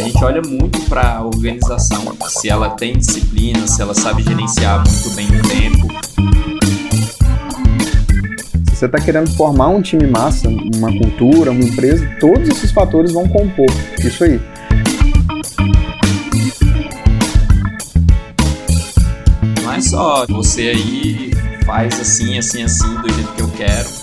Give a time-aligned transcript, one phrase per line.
[0.00, 4.82] A gente olha muito para a organização, se ela tem disciplina, se ela sabe gerenciar
[4.82, 5.88] muito bem o tempo.
[8.70, 13.12] Se você está querendo formar um time massa, uma cultura, uma empresa, todos esses fatores
[13.12, 13.66] vão compor
[14.02, 14.40] isso aí.
[19.62, 21.30] Não é só você aí
[21.66, 23.99] faz assim, assim, assim, do jeito que eu quero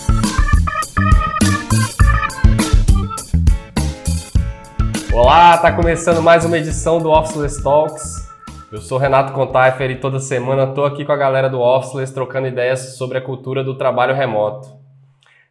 [5.17, 8.31] Olá, tá começando mais uma edição do Officeless Talks.
[8.71, 12.47] Eu sou Renato Contaifer e toda semana tô aqui com a galera do Officeless trocando
[12.47, 14.69] ideias sobre a cultura do trabalho remoto.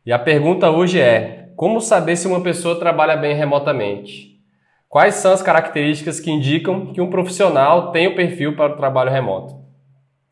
[0.06, 4.40] E a pergunta hoje é: como saber se uma pessoa trabalha bem remotamente?
[4.88, 9.10] Quais são as características que indicam que um profissional tem o perfil para o trabalho
[9.10, 9.56] remoto?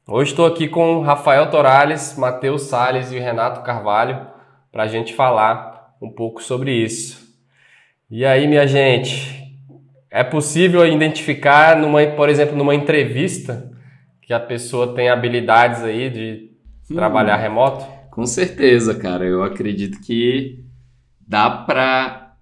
[0.07, 4.29] Hoje estou aqui com Rafael Torales, Matheus Sales e Renato Carvalho
[4.71, 7.24] para a gente falar um pouco sobre isso.
[8.17, 9.45] E aí, minha gente,
[10.09, 13.69] é possível identificar, numa, por exemplo, numa entrevista,
[14.23, 16.51] que a pessoa tem habilidades aí de
[16.89, 17.85] hum, trabalhar remoto?
[18.13, 19.25] Com certeza, cara.
[19.25, 20.65] Eu acredito que
[21.27, 22.37] dá para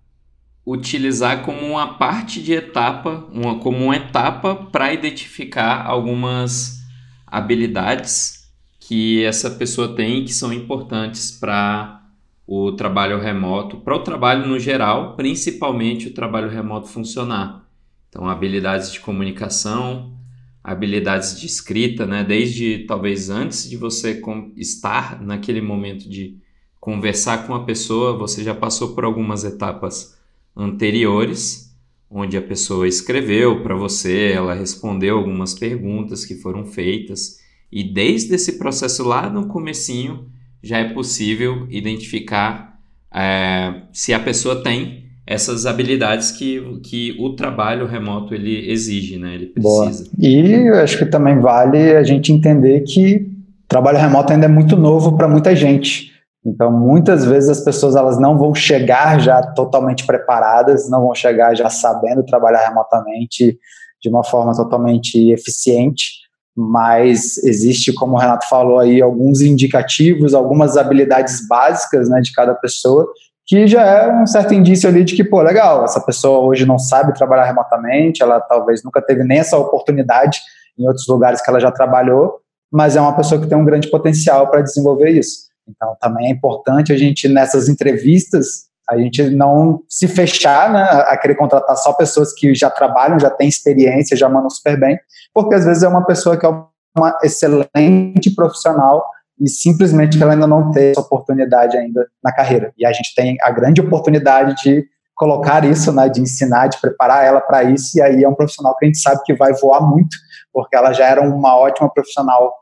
[0.67, 6.83] utilizar como uma parte de etapa, uma, como uma etapa para identificar algumas
[7.27, 8.47] habilidades
[8.79, 12.02] que essa pessoa tem que são importantes para
[12.47, 17.69] o trabalho remoto, para o trabalho no geral, principalmente o trabalho remoto funcionar.
[18.09, 20.17] Então, habilidades de comunicação,
[20.63, 22.23] habilidades de escrita, né?
[22.23, 24.21] desde talvez antes de você
[24.57, 26.39] estar naquele momento de
[26.79, 30.19] conversar com a pessoa, você já passou por algumas etapas
[30.55, 31.75] anteriores,
[32.11, 37.41] onde a pessoa escreveu para você, ela respondeu algumas perguntas que foram feitas,
[37.71, 40.31] e desde esse processo lá no comecinho,
[40.63, 42.79] já é possível identificar
[43.15, 49.35] é, se a pessoa tem essas habilidades que, que o trabalho remoto ele exige, né?
[49.35, 50.05] Ele precisa.
[50.05, 50.17] Boa.
[50.19, 53.31] E eu acho que também vale a gente entender que
[53.69, 56.11] trabalho remoto ainda é muito novo para muita gente.
[56.45, 61.55] Então, muitas vezes as pessoas elas não vão chegar já totalmente preparadas, não vão chegar
[61.55, 63.57] já sabendo trabalhar remotamente
[64.03, 66.22] de uma forma totalmente eficiente
[66.57, 72.55] mas existe, como o Renato falou aí, alguns indicativos, algumas habilidades básicas né, de cada
[72.55, 73.11] pessoa,
[73.47, 76.79] que já é um certo indício ali de que, pô, legal, essa pessoa hoje não
[76.79, 80.41] sabe trabalhar remotamente, ela talvez nunca teve nem essa oportunidade
[80.79, 83.91] em outros lugares que ela já trabalhou, mas é uma pessoa que tem um grande
[83.91, 85.51] potencial para desenvolver isso.
[85.69, 91.17] Então, também é importante a gente, nessas entrevistas, a gente não se fechar né, a
[91.17, 94.99] querer contratar só pessoas que já trabalham, já têm experiência, já mandam super bem,
[95.33, 96.49] porque às vezes é uma pessoa que é
[96.97, 99.05] uma excelente profissional
[99.41, 102.73] e simplesmente ela ainda não tem essa oportunidade ainda na carreira.
[102.77, 107.25] E a gente tem a grande oportunidade de colocar isso, né, de ensinar, de preparar
[107.25, 109.81] ela para isso, e aí é um profissional que a gente sabe que vai voar
[109.81, 110.17] muito,
[110.53, 112.53] porque ela já era uma ótima profissional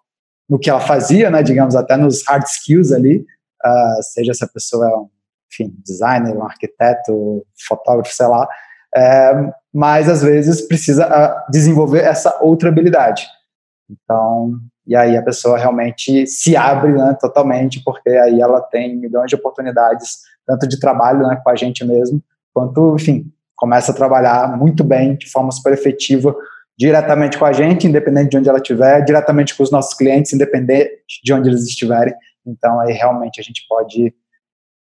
[0.49, 3.25] no que ela fazia, né, digamos, até nos hard skills ali,
[3.65, 5.09] uh, seja essa pessoa é um
[5.51, 8.49] enfim, designer, um arquiteto, fotógrafo, sei lá,
[8.95, 13.27] é, mas às vezes precisa ah, desenvolver essa outra habilidade.
[13.89, 14.53] Então,
[14.87, 19.37] e aí a pessoa realmente se abre né, totalmente, porque aí ela tem milhões de
[19.37, 22.23] oportunidades, tanto de trabalho né, com a gente mesmo,
[22.53, 26.35] quanto, enfim, começa a trabalhar muito bem, de forma super efetiva,
[26.79, 31.21] diretamente com a gente, independente de onde ela estiver, diretamente com os nossos clientes, independente
[31.23, 32.15] de onde eles estiverem.
[32.47, 34.15] Então, aí realmente a gente pode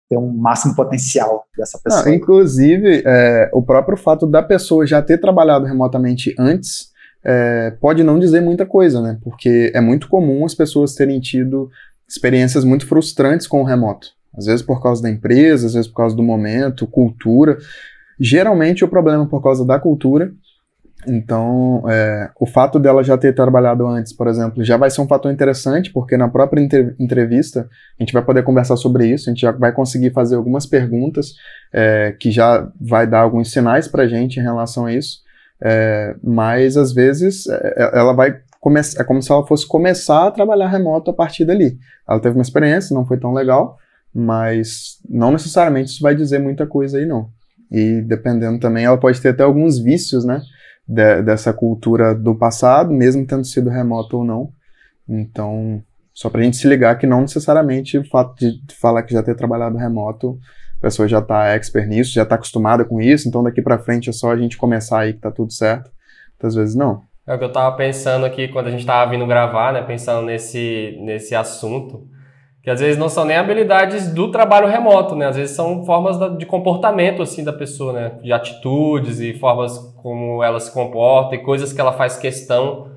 [0.09, 2.05] ter um máximo potencial dessa pessoa.
[2.05, 6.91] Não, inclusive, é, o próprio fato da pessoa já ter trabalhado remotamente antes
[7.25, 9.19] é, pode não dizer muita coisa, né?
[9.23, 11.69] Porque é muito comum as pessoas terem tido
[12.09, 14.09] experiências muito frustrantes com o remoto.
[14.37, 17.59] Às vezes por causa da empresa, às vezes por causa do momento, cultura.
[18.21, 20.33] Geralmente o problema é por causa da cultura
[21.07, 25.07] então, é, o fato dela já ter trabalhado antes, por exemplo, já vai ser um
[25.07, 26.61] fator interessante, porque na própria
[26.99, 27.69] entrevista
[27.99, 31.35] a gente vai poder conversar sobre isso, a gente já vai conseguir fazer algumas perguntas
[31.73, 35.21] é, que já vai dar alguns sinais para a gente em relação a isso,
[35.63, 40.27] é, mas às vezes é, é, ela vai começar, é como se ela fosse começar
[40.27, 41.79] a trabalhar remoto a partir dali.
[42.09, 43.79] Ela teve uma experiência, não foi tão legal,
[44.15, 47.31] mas não necessariamente isso vai dizer muita coisa aí, não.
[47.71, 50.41] E dependendo também, ela pode ter até alguns vícios, né?
[50.87, 54.51] De, dessa cultura do passado, mesmo tendo sido remoto ou não.
[55.09, 59.13] Então, só para a gente se ligar que não necessariamente o fato de falar que
[59.13, 60.39] já ter trabalhado remoto,
[60.79, 64.11] a pessoa já está expert nisso, já está acostumada com isso, então daqui para frente
[64.11, 65.91] é só a gente começar aí que tá tudo certo.
[66.33, 67.03] Muitas vezes não.
[67.27, 70.25] É o que eu estava pensando aqui quando a gente estava vindo gravar, né, pensando
[70.25, 72.07] nesse, nesse assunto,
[72.67, 75.27] que às vezes não são nem habilidades do trabalho remoto, né?
[75.27, 78.19] Às vezes são formas de comportamento assim da pessoa, né?
[78.21, 82.91] De atitudes e formas como ela se comporta e coisas que ela faz questão,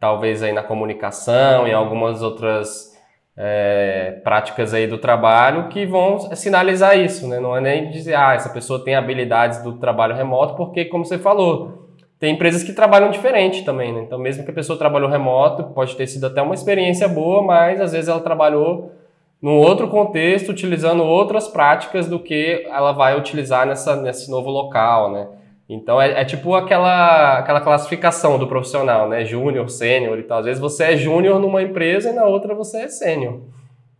[0.00, 2.92] talvez aí na comunicação e algumas outras
[3.36, 7.38] é, práticas aí do trabalho que vão sinalizar isso, né?
[7.38, 11.18] Não é nem dizer, ah, essa pessoa tem habilidades do trabalho remoto, porque como você
[11.18, 11.88] falou,
[12.18, 14.00] tem empresas que trabalham diferente também, né?
[14.00, 17.80] Então, mesmo que a pessoa trabalhou remoto, pode ter sido até uma experiência boa, mas
[17.80, 19.03] às vezes ela trabalhou
[19.44, 25.12] num outro contexto, utilizando outras práticas do que ela vai utilizar nessa, nesse novo local,
[25.12, 25.28] né?
[25.68, 29.22] Então é, é tipo aquela, aquela classificação do profissional, né?
[29.26, 30.38] Júnior, sênior e tal.
[30.38, 33.42] Às vezes você é júnior numa empresa e na outra você é sênior.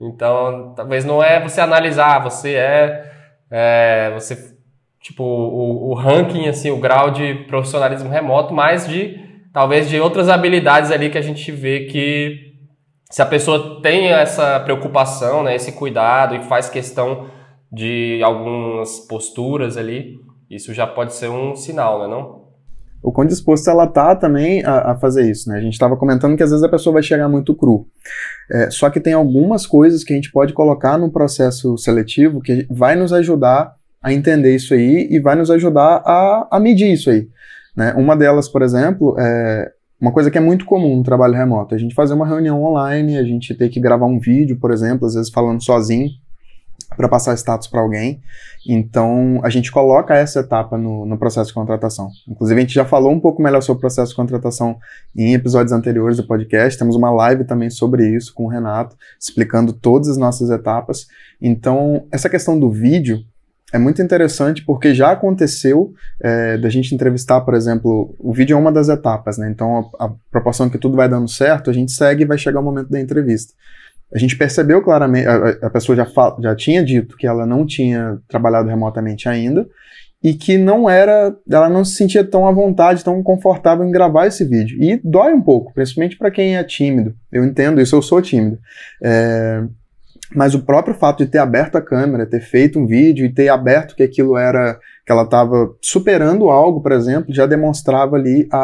[0.01, 3.13] Então, talvez não é você analisar, você é,
[3.51, 4.57] é você
[4.99, 9.21] tipo o, o ranking assim, o grau de profissionalismo remoto, mas de
[9.53, 12.54] talvez de outras habilidades ali que a gente vê que
[13.11, 17.29] se a pessoa tem essa preocupação, né, esse cuidado e faz questão
[17.73, 20.21] de algumas posturas ali,
[20.51, 22.45] isso já pode ser um sinal, né, não?
[23.03, 25.59] O quão disposto ela tá também a, a fazer isso, né?
[25.59, 27.87] A gente estava comentando que às vezes a pessoa vai chegar muito cru.
[28.51, 32.67] É, só que tem algumas coisas que a gente pode colocar no processo seletivo que
[32.71, 37.11] vai nos ajudar a entender isso aí e vai nos ajudar a, a medir isso
[37.11, 37.29] aí.
[37.77, 37.93] Né?
[37.95, 39.71] Uma delas, por exemplo, é
[40.05, 43.17] uma coisa que é muito comum no trabalho remoto, a gente fazer uma reunião online,
[43.17, 46.11] a gente ter que gravar um vídeo, por exemplo, às vezes falando sozinho,
[46.95, 48.21] para passar status para alguém.
[48.69, 52.11] Então, a gente coloca essa etapa no, no, processo de contratação.
[52.29, 54.77] Inclusive, a gente já falou um pouco melhor sobre o processo de contratação
[55.17, 56.79] em episódios anteriores do podcast.
[56.79, 61.07] Temos uma live também sobre isso com o Renato, explicando todas as nossas etapas.
[61.41, 63.25] Então, essa questão do vídeo
[63.75, 65.93] é muito interessante porque já aconteceu
[66.23, 69.51] é, da gente entrevistar, por exemplo, o vídeo é uma das etapas, né?
[69.51, 72.61] Então, a, a proporção que tudo vai dando certo, a gente segue e vai chegar
[72.61, 73.53] o momento da entrevista.
[74.15, 76.07] A gente percebeu claramente, a, a pessoa já,
[76.41, 79.67] já tinha dito que ela não tinha trabalhado remotamente ainda
[80.23, 84.29] e que não era, ela não se sentia tão à vontade, tão confortável em gravar
[84.29, 84.81] esse vídeo.
[84.81, 87.13] E dói um pouco, principalmente para quem é tímido.
[87.33, 88.57] Eu entendo isso, eu sou tímido.
[89.03, 89.65] É,
[90.33, 93.49] mas o próprio fato de ter aberto a câmera, ter feito um vídeo e ter
[93.49, 98.59] aberto que aquilo era que ela estava superando algo, por exemplo, já demonstrava ali a,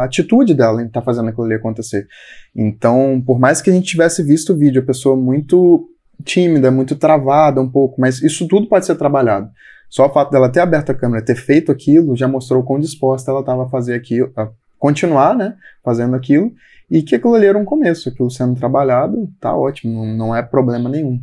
[0.00, 2.06] a atitude dela em estar tá fazendo aquilo ali acontecer.
[2.54, 5.88] Então, por mais que a gente tivesse visto o vídeo, a pessoa muito
[6.24, 9.48] tímida, muito travada um pouco, mas isso tudo pode ser trabalhado.
[9.88, 13.30] Só o fato dela ter aberto a câmera, ter feito aquilo, já mostrou quão disposta
[13.30, 16.52] ela estava a fazer aquilo, a continuar, né, fazendo aquilo,
[16.90, 20.42] e que aquilo ali era um começo, aquilo sendo trabalhado, tá ótimo, não, não é
[20.42, 21.20] problema nenhum.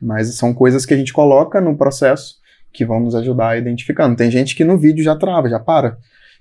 [0.00, 2.36] Mas são coisas que a gente coloca no processo
[2.72, 4.16] que vão nos ajudar a identificando.
[4.16, 5.98] Tem gente que no vídeo já trava, já para.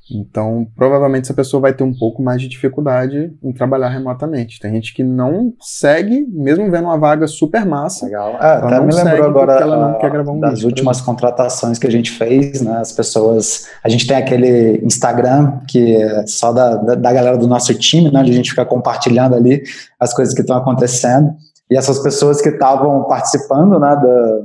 [0.09, 4.59] Então, provavelmente essa pessoa vai ter um pouco mais de dificuldade em trabalhar remotamente.
[4.59, 8.06] Tem gente que não segue, mesmo vendo uma vaga super massa.
[8.06, 8.31] Legal.
[8.42, 12.77] É, até me lembrou agora um das vídeo, últimas contratações que a gente fez, né?
[12.77, 13.68] As pessoas.
[13.83, 18.12] A gente tem aquele Instagram que é só da, da, da galera do nosso time,
[18.12, 18.19] né?
[18.19, 19.63] Onde a gente fica compartilhando ali
[20.00, 21.33] as coisas que estão acontecendo.
[21.69, 24.42] E essas pessoas que estavam participando, né, da,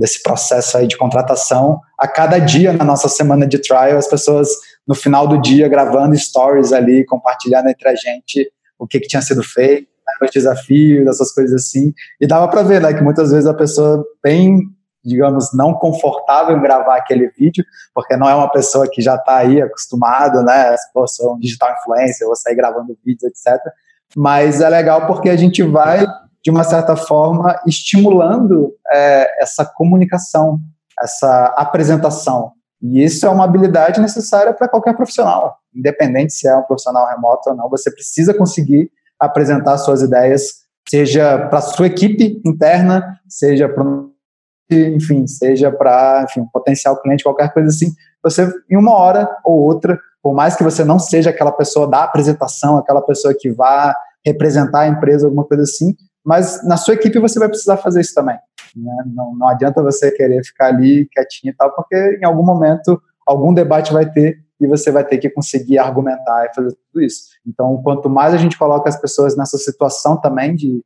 [0.00, 4.48] desse processo aí de contratação, a cada dia na nossa semana de trial, as pessoas
[4.88, 9.20] no final do dia gravando stories ali, compartilhando entre a gente o que, que tinha
[9.20, 11.92] sido feito, né, os desafios, essas coisas assim.
[12.18, 14.62] E dava para ver, né, que muitas vezes a pessoa bem,
[15.04, 17.62] digamos, não confortável em gravar aquele vídeo,
[17.94, 21.76] porque não é uma pessoa que já está aí acostumada, né, pô, sou um digital
[21.78, 23.60] influencer, vou sair gravando vídeos, etc.
[24.16, 26.06] Mas é legal porque a gente vai
[26.42, 30.58] de uma certa forma, estimulando é, essa comunicação,
[31.00, 32.52] essa apresentação.
[32.82, 37.50] E isso é uma habilidade necessária para qualquer profissional, independente se é um profissional remoto
[37.50, 37.68] ou não.
[37.68, 43.84] Você precisa conseguir apresentar suas ideias, seja para sua equipe interna, seja para
[44.72, 47.92] enfim, seja para enfim, potencial cliente, qualquer coisa assim.
[48.22, 52.04] Você, em uma hora ou outra, por mais que você não seja aquela pessoa da
[52.04, 53.94] apresentação, aquela pessoa que vá
[54.24, 55.94] representar a empresa, alguma coisa assim,
[56.24, 58.38] mas na sua equipe você vai precisar fazer isso também.
[58.76, 59.04] Né?
[59.06, 63.52] Não, não adianta você querer ficar ali quietinho e tal, porque em algum momento algum
[63.54, 67.30] debate vai ter e você vai ter que conseguir argumentar e fazer tudo isso.
[67.46, 70.84] Então, quanto mais a gente coloca as pessoas nessa situação também de,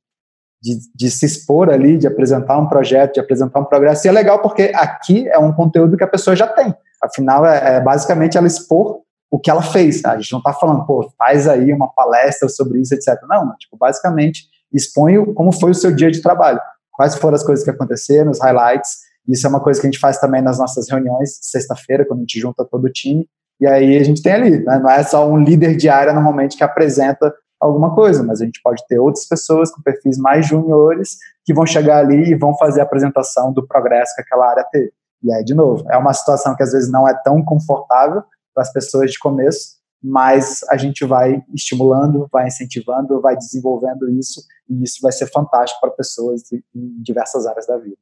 [0.63, 4.13] de, de, se expor ali, de apresentar um projeto, de apresentar um progresso, e é
[4.13, 6.73] legal porque aqui é um conteúdo que a pessoa já tem.
[7.03, 10.05] Afinal, é, é basicamente ela expor o que ela fez.
[10.05, 13.21] A gente não está falando, pô, faz aí uma palestra sobre isso, etc.
[13.29, 16.61] Não, tipo, basicamente expõe como foi o seu dia de trabalho,
[16.93, 18.91] quais foram as coisas que aconteceram, os highlights.
[19.27, 22.23] Isso é uma coisa que a gente faz também nas nossas reuniões, sexta-feira, quando a
[22.23, 23.27] gente junta todo o time.
[23.61, 24.79] E aí a gente tem ali, né?
[24.79, 28.61] não é só um líder de área normalmente que apresenta alguma coisa, mas a gente
[28.63, 32.81] pode ter outras pessoas com perfis mais juniores que vão chegar ali e vão fazer
[32.81, 34.93] a apresentação do progresso que aquela área teve.
[35.23, 38.23] E aí, de novo, é uma situação que às vezes não é tão confortável
[38.55, 44.43] para as pessoas de começo, mas a gente vai estimulando, vai incentivando, vai desenvolvendo isso,
[44.69, 46.63] e isso vai ser fantástico para pessoas em
[47.03, 47.97] diversas áreas da vida.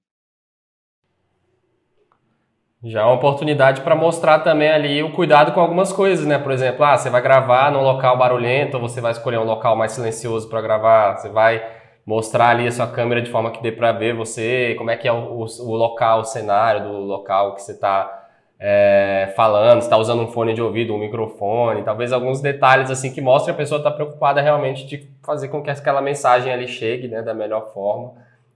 [2.83, 6.37] Já é uma oportunidade para mostrar também ali o cuidado com algumas coisas, né?
[6.37, 9.77] Por exemplo, ah, você vai gravar num local barulhento, ou você vai escolher um local
[9.77, 11.65] mais silencioso para gravar, você vai
[12.05, 15.07] mostrar ali a sua câmera de forma que dê para ver você, como é que
[15.07, 18.22] é o, o, o, local, o cenário do local que você está
[18.65, 23.21] é, falando, está usando um fone de ouvido, um microfone, talvez alguns detalhes assim que
[23.21, 27.23] mostrem a pessoa está preocupada realmente de fazer com que aquela mensagem ali chegue, né,
[27.23, 28.13] da melhor forma,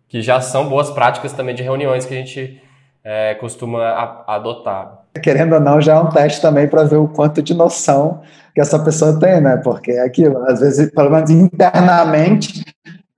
[0.06, 2.62] que já são boas práticas também de reuniões que a gente
[3.02, 5.06] é, costuma a, adotar.
[5.20, 8.22] Querendo ou não, já é um teste também para ver o quanto de noção
[8.54, 9.56] que essa pessoa tem, né?
[9.56, 12.64] Porque é aquilo, às vezes, pelo menos internamente,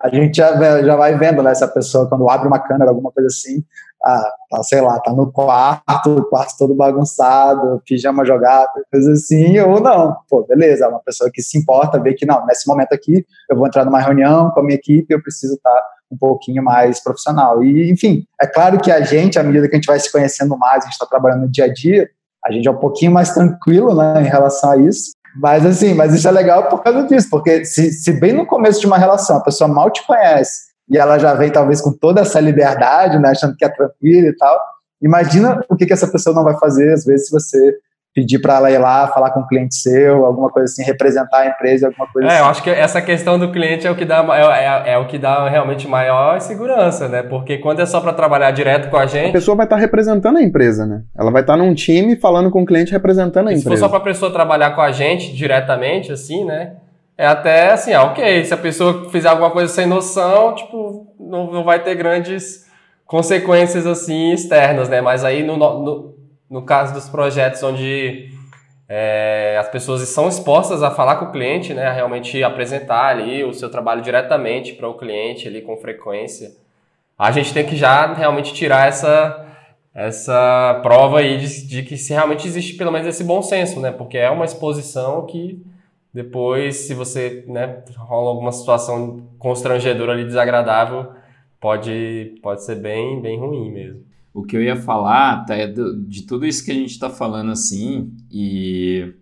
[0.01, 1.51] a gente já, já vai vendo, né?
[1.51, 3.63] Essa pessoa, quando abre uma câmera, alguma coisa assim,
[4.09, 9.59] ah, tá, sei lá, tá no quarto, o quarto todo bagunçado, pijama jogado, coisa assim,
[9.61, 10.17] ou não.
[10.29, 13.57] Pô, beleza, é uma pessoa que se importa, vê que, não, nesse momento aqui, eu
[13.57, 17.03] vou entrar numa reunião com a minha equipe, eu preciso estar tá um pouquinho mais
[17.03, 17.63] profissional.
[17.63, 20.57] E, enfim, é claro que a gente, à medida que a gente vai se conhecendo
[20.57, 22.09] mais, a gente está trabalhando no dia a dia,
[22.47, 25.13] a gente é um pouquinho mais tranquilo né, em relação a isso.
[25.37, 28.81] Mas assim, mas isso é legal por causa disso, porque se, se bem no começo
[28.81, 32.21] de uma relação a pessoa mal te conhece e ela já vem talvez com toda
[32.21, 34.59] essa liberdade, né, achando que é tranquila e tal,
[35.03, 37.79] imagina o que, que essa pessoa não vai fazer às vezes se você
[38.19, 41.47] pedir para ela ir lá falar com um cliente seu, alguma coisa assim, representar a
[41.47, 42.41] empresa, alguma coisa é, assim.
[42.41, 45.07] eu acho que essa questão do cliente é o que dá é, é, é o
[45.07, 47.23] que dá realmente maior segurança, né?
[47.23, 49.81] Porque quando é só para trabalhar direto com a gente, a pessoa vai estar tá
[49.81, 51.03] representando a empresa, né?
[51.17, 53.71] Ela vai estar tá num time falando com o cliente representando a empresa.
[53.71, 56.73] Se for só para a pessoa trabalhar com a gente diretamente assim, né?
[57.19, 61.51] É até assim, ah, ok, se a pessoa fizer alguma coisa sem noção, tipo, não,
[61.51, 62.67] não vai ter grandes
[63.05, 65.01] consequências assim externas, né?
[65.01, 66.19] Mas aí no, no
[66.51, 68.31] no caso dos projetos onde
[68.89, 73.45] é, as pessoas são expostas a falar com o cliente, né, a realmente apresentar ali
[73.45, 76.53] o seu trabalho diretamente para o cliente ali com frequência,
[77.19, 79.45] a gente tem que já realmente tirar essa
[79.95, 83.91] essa prova aí de, de que se realmente existe pelo menos esse bom senso, né,
[83.91, 85.61] porque é uma exposição que
[86.13, 91.13] depois, se você né, rola alguma situação constrangedora ali, desagradável,
[91.61, 94.03] pode, pode ser bem, bem ruim mesmo.
[94.33, 97.11] O que eu ia falar tá, é do, de tudo isso que a gente está
[97.11, 99.13] falando assim, e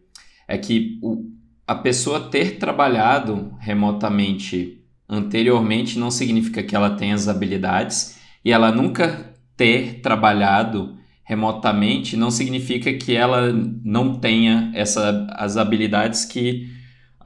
[0.46, 1.24] é que o,
[1.66, 8.70] a pessoa ter trabalhado remotamente anteriormente não significa que ela tenha as habilidades, e ela
[8.70, 13.52] nunca ter trabalhado remotamente não significa que ela
[13.82, 16.75] não tenha essa, as habilidades que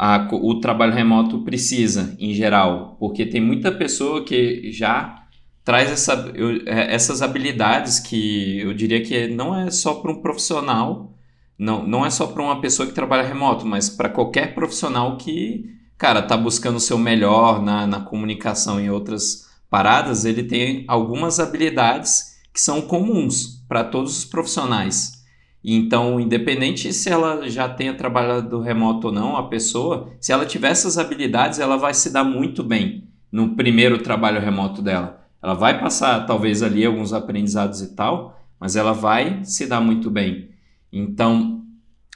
[0.02, 5.26] a, o trabalho remoto precisa, em geral, porque tem muita pessoa que já
[5.62, 10.22] traz essa, eu, é, essas habilidades que eu diria que não é só para um
[10.22, 11.12] profissional,
[11.58, 15.66] não, não é só para uma pessoa que trabalha remoto, mas para qualquer profissional que,
[15.98, 21.38] cara, tá buscando o seu melhor na, na comunicação e outras paradas, ele tem algumas
[21.38, 25.19] habilidades que são comuns para todos os profissionais.
[25.62, 30.70] Então, independente se ela já tenha trabalhado remoto ou não, a pessoa, se ela tiver
[30.70, 35.20] essas habilidades, ela vai se dar muito bem no primeiro trabalho remoto dela.
[35.42, 40.10] Ela vai passar talvez ali alguns aprendizados e tal, mas ela vai se dar muito
[40.10, 40.50] bem.
[40.92, 41.62] Então,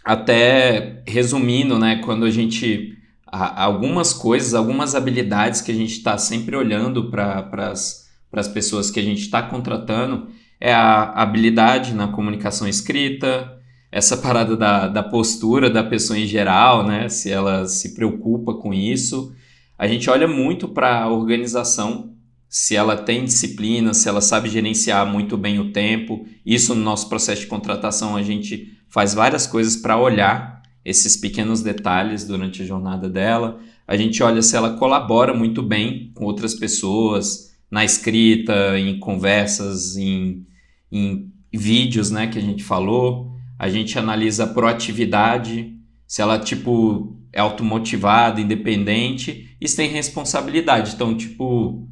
[0.04, 6.54] até resumindo, né, quando a gente algumas coisas, algumas habilidades que a gente está sempre
[6.56, 10.28] olhando para as pessoas que a gente está contratando
[10.64, 13.54] é a habilidade na comunicação escrita,
[13.92, 17.06] essa parada da, da postura da pessoa em geral, né?
[17.10, 19.34] Se ela se preocupa com isso.
[19.78, 22.14] A gente olha muito para a organização
[22.48, 26.24] se ela tem disciplina, se ela sabe gerenciar muito bem o tempo.
[26.46, 31.60] Isso no nosso processo de contratação a gente faz várias coisas para olhar esses pequenos
[31.60, 33.60] detalhes durante a jornada dela.
[33.86, 39.94] A gente olha se ela colabora muito bem com outras pessoas na escrita, em conversas,
[39.98, 40.46] em,
[40.94, 43.32] em vídeos, né, que a gente falou.
[43.58, 45.74] A gente analisa a proatividade,
[46.06, 50.92] se ela tipo é automotivada, independente, e se tem responsabilidade.
[50.94, 51.88] Então, tipo,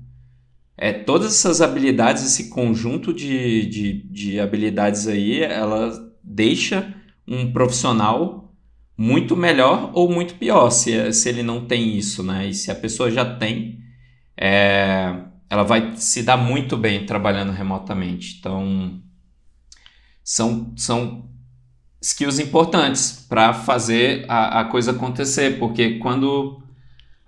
[0.76, 5.92] é, todas essas habilidades, esse conjunto de, de, de habilidades aí, ela
[6.22, 6.94] deixa
[7.26, 8.54] um profissional
[8.96, 12.48] muito melhor ou muito pior se, se ele não tem isso, né?
[12.48, 13.80] E se a pessoa já tem,
[14.36, 18.38] é, ela vai se dar muito bem trabalhando remotamente.
[18.40, 19.02] Então,
[20.24, 21.28] são, são
[22.00, 26.62] skills importantes para fazer a, a coisa acontecer, porque quando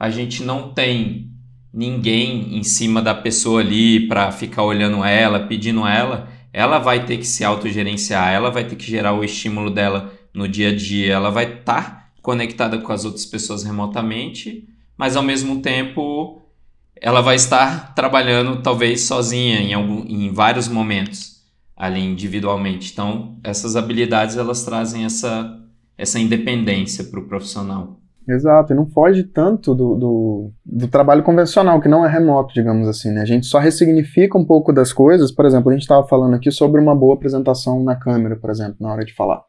[0.01, 1.33] a gente não tem
[1.71, 7.19] ninguém em cima da pessoa ali para ficar olhando ela, pedindo ela, ela vai ter
[7.19, 11.13] que se autogerenciar, ela vai ter que gerar o estímulo dela no dia a dia,
[11.13, 14.67] ela vai estar tá conectada com as outras pessoas remotamente,
[14.97, 16.41] mas ao mesmo tempo
[17.05, 21.35] ela vai estar trabalhando talvez sozinha em, algum, em vários momentos
[21.77, 22.91] ali individualmente.
[22.95, 25.55] Então, essas habilidades elas trazem essa,
[25.99, 28.01] essa independência para o profissional.
[28.27, 32.89] Exato, e não foge tanto do, do, do, trabalho convencional, que não é remoto, digamos
[32.89, 33.21] assim, né?
[33.21, 36.51] A gente só ressignifica um pouco das coisas, por exemplo, a gente estava falando aqui
[36.51, 39.43] sobre uma boa apresentação na câmera, por exemplo, na hora de falar.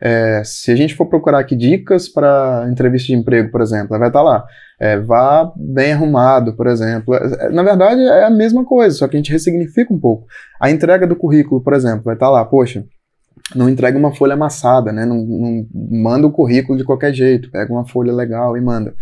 [0.00, 4.08] É, se a gente for procurar aqui dicas para entrevista de emprego, por exemplo, vai
[4.08, 4.44] estar tá lá,
[4.78, 7.14] é, vá bem arrumado, por exemplo.
[7.14, 10.26] É, na verdade, é a mesma coisa, só que a gente ressignifica um pouco.
[10.58, 12.84] A entrega do currículo, por exemplo, vai estar tá lá, poxa,
[13.54, 15.04] não entrega uma folha amassada, né?
[15.04, 18.94] Não, não, manda o currículo de qualquer jeito, pega uma folha legal e manda.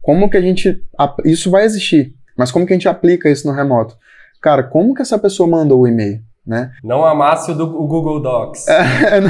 [0.00, 0.82] Como que a gente.
[1.24, 3.96] Isso vai existir, mas como que a gente aplica isso no remoto?
[4.40, 6.20] Cara, como que essa pessoa mandou o e-mail?
[6.46, 6.70] Né?
[6.82, 8.68] Não amasse o, do, o Google Docs.
[8.68, 9.20] É,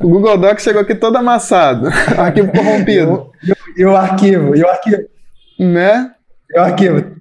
[0.00, 3.30] o Google Docs chegou aqui todo amassado, arquivo corrompido.
[3.42, 5.02] E o, e o arquivo, e o arquivo.
[5.58, 6.10] Né?
[6.50, 7.18] E o arquivo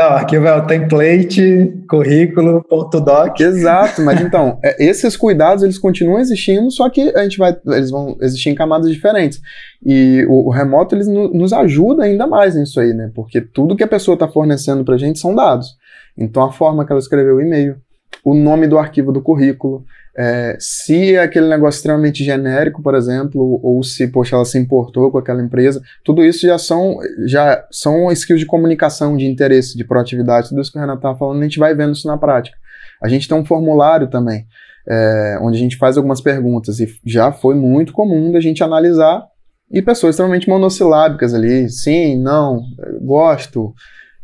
[0.00, 3.38] não, arquivo é o template, currículo, ponto doc.
[3.38, 7.90] Exato, mas então, é, esses cuidados eles continuam existindo, só que a gente vai, eles
[7.90, 9.42] vão existir em camadas diferentes.
[9.84, 13.10] E o, o remoto eles no, nos ajuda ainda mais nisso aí, né?
[13.14, 15.68] Porque tudo que a pessoa está fornecendo para a gente são dados.
[16.16, 17.76] Então a forma que ela escreveu o e-mail,
[18.24, 19.84] o nome do arquivo do currículo,
[20.16, 25.10] é, se é aquele negócio extremamente genérico, por exemplo, ou se, poxa, ela se importou
[25.10, 29.84] com aquela empresa, tudo isso já são, já são skills de comunicação, de interesse, de
[29.84, 32.56] proatividade, tudo isso que o Renato estava falando, a gente vai vendo isso na prática.
[33.02, 34.46] A gente tem um formulário também,
[34.88, 39.24] é, onde a gente faz algumas perguntas, e já foi muito comum da gente analisar,
[39.70, 42.62] e pessoas extremamente monossilábicas ali, sim, não,
[43.00, 43.72] gosto,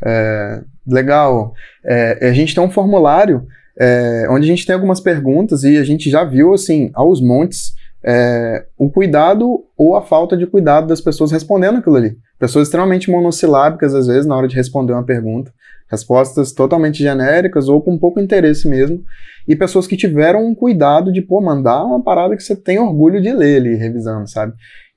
[0.04, 1.54] é, legal.
[1.84, 3.46] É, a gente tem um formulário
[3.78, 7.74] é, onde a gente tem algumas perguntas e a gente já viu, assim, aos montes,
[8.04, 12.16] é, o cuidado ou a falta de cuidado das pessoas respondendo aquilo ali.
[12.38, 15.52] Pessoas extremamente monossilábicas, às vezes, na hora de responder uma pergunta.
[15.90, 19.02] Respostas totalmente genéricas ou com pouco interesse mesmo.
[19.46, 23.20] E pessoas que tiveram um cuidado de, pô, mandar uma parada que você tem orgulho
[23.20, 24.52] de ler ali, revisando, sabe?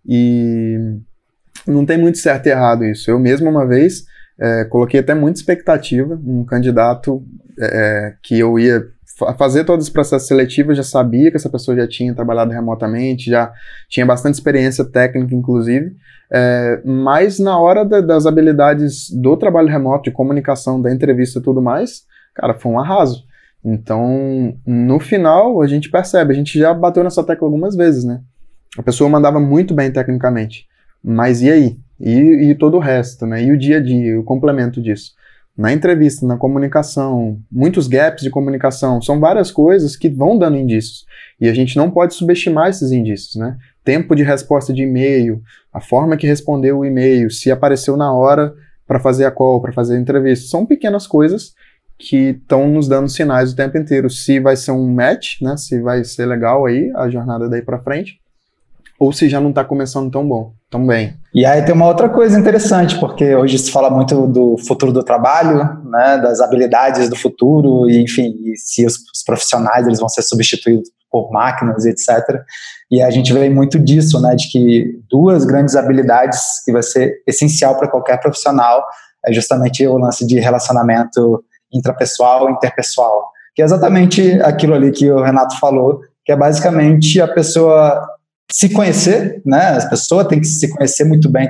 [0.05, 0.77] E
[1.67, 3.09] não tem muito certo e errado isso.
[3.09, 4.03] Eu mesmo, uma vez,
[4.39, 6.19] é, coloquei até muita expectativa.
[6.25, 7.23] Um candidato
[7.59, 8.83] é, que eu ia
[9.37, 13.29] fazer todo esse processo seletivo, eu já sabia que essa pessoa já tinha trabalhado remotamente,
[13.29, 13.51] já
[13.89, 15.95] tinha bastante experiência técnica, inclusive,
[16.31, 21.41] é, mas na hora da, das habilidades do trabalho remoto, de comunicação, da entrevista e
[21.41, 23.25] tudo mais, cara, foi um arraso.
[23.63, 28.21] Então, no final, a gente percebe, a gente já bateu nessa tecla algumas vezes, né?
[28.77, 30.65] A pessoa mandava muito bem tecnicamente,
[31.03, 31.77] mas e aí?
[31.99, 33.43] E, e todo o resto, né?
[33.43, 35.13] E o dia a dia, o complemento disso
[35.59, 41.05] na entrevista, na comunicação, muitos gaps de comunicação, são várias coisas que vão dando indícios.
[41.37, 43.57] E a gente não pode subestimar esses indícios, né?
[43.83, 48.53] Tempo de resposta de e-mail, a forma que respondeu o e-mail, se apareceu na hora
[48.87, 51.53] para fazer a call, para fazer a entrevista, são pequenas coisas
[51.97, 55.57] que estão nos dando sinais o tempo inteiro se vai ser um match, né?
[55.57, 58.21] Se vai ser legal aí a jornada daí para frente,
[58.99, 61.13] ou se já não está começando tão bom, tão bem.
[61.33, 65.03] E aí tem uma outra coisa interessante, porque hoje se fala muito do futuro do
[65.03, 70.09] trabalho, né, das habilidades do futuro, e enfim, e se os, os profissionais eles vão
[70.09, 72.41] ser substituídos por máquinas, etc.
[72.91, 77.23] E a gente vê muito disso, né, de que duas grandes habilidades que vai ser
[77.25, 78.83] essencial para qualquer profissional
[79.25, 85.21] é justamente o lance de relacionamento intrapessoal interpessoal, que é exatamente aquilo ali que o
[85.21, 88.07] Renato falou, que é basicamente a pessoa
[88.51, 89.77] se conhecer, né?
[89.77, 91.49] A pessoa tem que se conhecer muito bem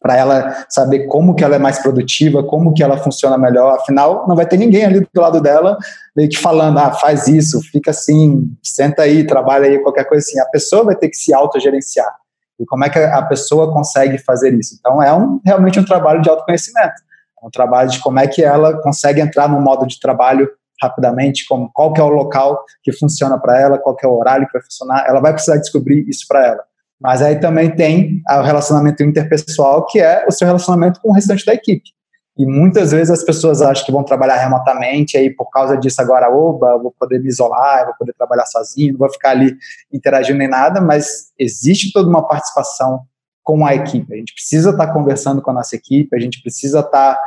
[0.00, 3.78] para ela saber como que ela é mais produtiva, como que ela funciona melhor.
[3.78, 5.78] Afinal, não vai ter ninguém ali do lado dela
[6.14, 10.38] meio que falando, ah, faz isso, fica assim, senta aí, trabalha aí, qualquer coisa assim.
[10.40, 12.12] A pessoa vai ter que se autogerenciar.
[12.58, 14.76] E como é que a pessoa consegue fazer isso?
[14.78, 16.94] Então, é um, realmente um trabalho de autoconhecimento.
[17.42, 20.48] É um trabalho de como é que ela consegue entrar no modo de trabalho
[20.82, 24.18] rapidamente, como qual que é o local que funciona para ela, qual que é o
[24.18, 26.64] horário que vai funcionar, ela vai precisar descobrir isso para ela.
[27.00, 31.44] Mas aí também tem o relacionamento interpessoal, que é o seu relacionamento com o restante
[31.44, 31.90] da equipe.
[32.38, 36.30] E muitas vezes as pessoas acham que vão trabalhar remotamente, aí por causa disso agora,
[36.30, 39.54] oba, vou poder me isolar, vou poder trabalhar sozinho, não vou ficar ali
[39.92, 43.00] interagindo nem nada, mas existe toda uma participação
[43.42, 44.14] com a equipe.
[44.14, 47.18] A gente precisa estar conversando com a nossa equipe, a gente precisa estar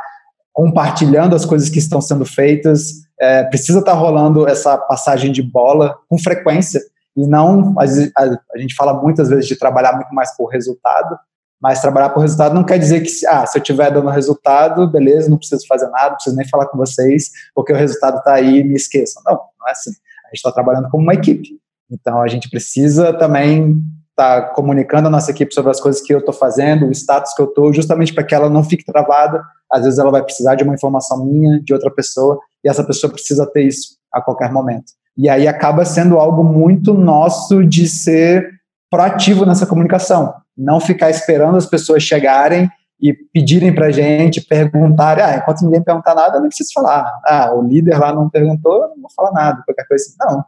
[0.52, 5.42] compartilhando as coisas que estão sendo feitas, é, precisa estar tá rolando essa passagem de
[5.42, 6.80] bola com frequência
[7.16, 11.18] e não a, a, a, gente fala muitas vezes de trabalhar muito mais por resultado
[11.60, 15.30] Mas trabalhar por resultado não quer dizer que, ah, se eu estiver dando resultado, beleza,
[15.30, 18.62] não preciso fazer nada, não preciso nem falar com vocês, porque o resultado está aí
[18.62, 19.22] me esqueçam.
[19.24, 19.90] Não, não é assim.
[19.90, 21.58] A gente está trabalhando como uma equipe.
[21.90, 23.76] Então, a gente precisa também
[24.10, 27.32] estar tá comunicando a nossa equipe sobre as coisas que eu estou fazendo, o status
[27.32, 29.42] que eu estou, justamente para que ela não fique travada.
[29.72, 33.12] Às vezes ela vai precisar de uma informação minha, de outra pessoa, e essa pessoa
[33.12, 34.86] precisa ter isso a qualquer momento.
[35.16, 38.50] E aí acaba sendo algo muito nosso de ser
[38.90, 42.68] proativo nessa comunicação, não ficar esperando as pessoas chegarem
[43.00, 47.20] e pedirem para gente, perguntarem, ah, enquanto ninguém perguntar nada, eu nem preciso falar.
[47.24, 50.16] Ah, o líder lá não perguntou, não vou falar nada, qualquer coisa assim.
[50.18, 50.44] Não,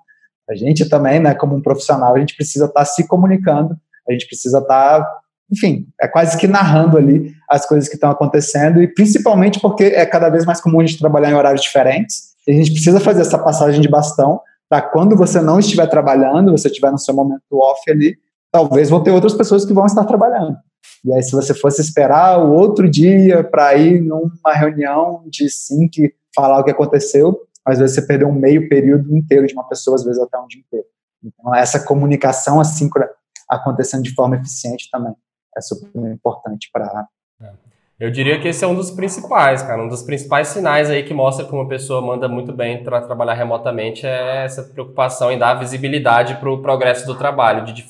[0.50, 3.76] a gente também, né, como um profissional, a gente precisa estar tá se comunicando,
[4.09, 5.11] a gente precisa estar, tá,
[5.50, 10.04] enfim, é quase que narrando ali as coisas que estão acontecendo, e principalmente porque é
[10.04, 13.22] cada vez mais comum a gente trabalhar em horários diferentes, e a gente precisa fazer
[13.22, 17.42] essa passagem de bastão para quando você não estiver trabalhando, você estiver no seu momento
[17.52, 18.16] off ali,
[18.52, 20.56] talvez vão ter outras pessoas que vão estar trabalhando.
[21.04, 26.12] E aí, se você fosse esperar o outro dia para ir numa reunião de sync
[26.34, 29.94] falar o que aconteceu, às vezes você perdeu um meio período inteiro de uma pessoa,
[29.94, 30.87] às vezes até um dia inteiro.
[31.24, 33.08] Então, essa comunicação assíncrona
[33.48, 35.14] acontecendo de forma eficiente também
[35.59, 37.07] é super importante para.
[37.42, 37.51] É.
[37.99, 39.83] Eu diria que esse é um dos principais, cara.
[39.83, 43.35] Um dos principais sinais aí que mostra que uma pessoa manda muito bem para trabalhar
[43.35, 47.85] remotamente é essa preocupação em dar visibilidade para o progresso do trabalho, de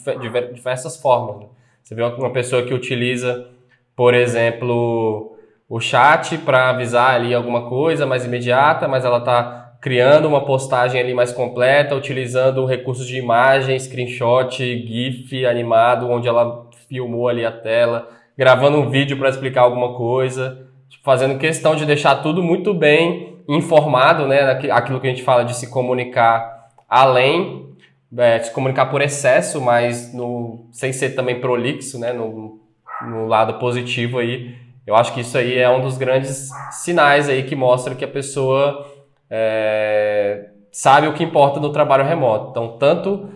[0.55, 1.41] diversas formas.
[1.41, 1.47] Né?
[1.85, 3.49] Você vê uma pessoa que utiliza,
[3.95, 5.37] por exemplo,
[5.69, 11.01] o chat para avisar ali alguma coisa mais imediata, mas ela está criando uma postagem
[11.01, 17.53] ali mais completa, utilizando recursos de imagem, screenshot, GIF animado, onde ela filmou ali a
[17.53, 22.73] tela, gravando um vídeo para explicar alguma coisa, tipo, fazendo questão de deixar tudo muito
[22.73, 24.53] bem informado, né?
[24.71, 27.75] Aquilo que a gente fala de se comunicar além,
[28.17, 32.13] é, se comunicar por excesso, mas no, sem ser também prolixo, né?
[32.13, 32.61] No,
[33.03, 34.55] no lado positivo aí.
[34.87, 38.09] Eu acho que isso aí é um dos grandes sinais aí que mostra que a
[38.09, 38.87] pessoa
[39.31, 42.51] é, sabe o que importa no trabalho remoto.
[42.51, 43.29] Então, tanto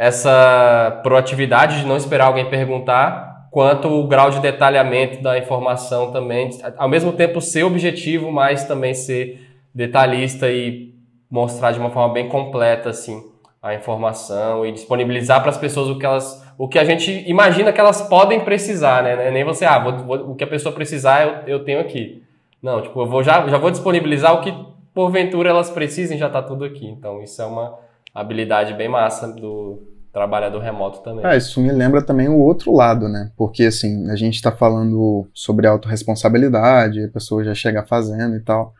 [0.00, 6.48] essa proatividade de não esperar alguém perguntar, quanto o grau de detalhamento da informação também,
[6.78, 10.94] ao mesmo tempo ser objetivo, mas também ser detalhista e
[11.30, 13.22] mostrar de uma forma bem completa assim
[13.60, 17.70] a informação e disponibilizar para as pessoas o que elas o que a gente imagina
[17.70, 19.30] que elas podem precisar, né?
[19.30, 22.22] Nem você, ah, vou, vou, o que a pessoa precisar eu, eu tenho aqui.
[22.62, 24.54] Não, tipo, eu vou já, já vou disponibilizar o que
[24.94, 26.86] porventura elas precisem, já está tudo aqui.
[26.86, 27.78] Então, isso é uma
[28.14, 31.24] habilidade bem massa do trabalhador remoto também.
[31.24, 33.30] É, isso me lembra também o outro lado, né?
[33.36, 38.74] Porque, assim, a gente está falando sobre autorresponsabilidade, a pessoa já chega fazendo e tal.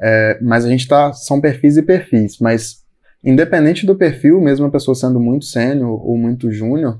[0.00, 1.12] É, mas a gente tá.
[1.12, 2.82] São perfis e perfis, mas
[3.24, 6.98] independente do perfil, mesmo a pessoa sendo muito sênior ou muito júnior,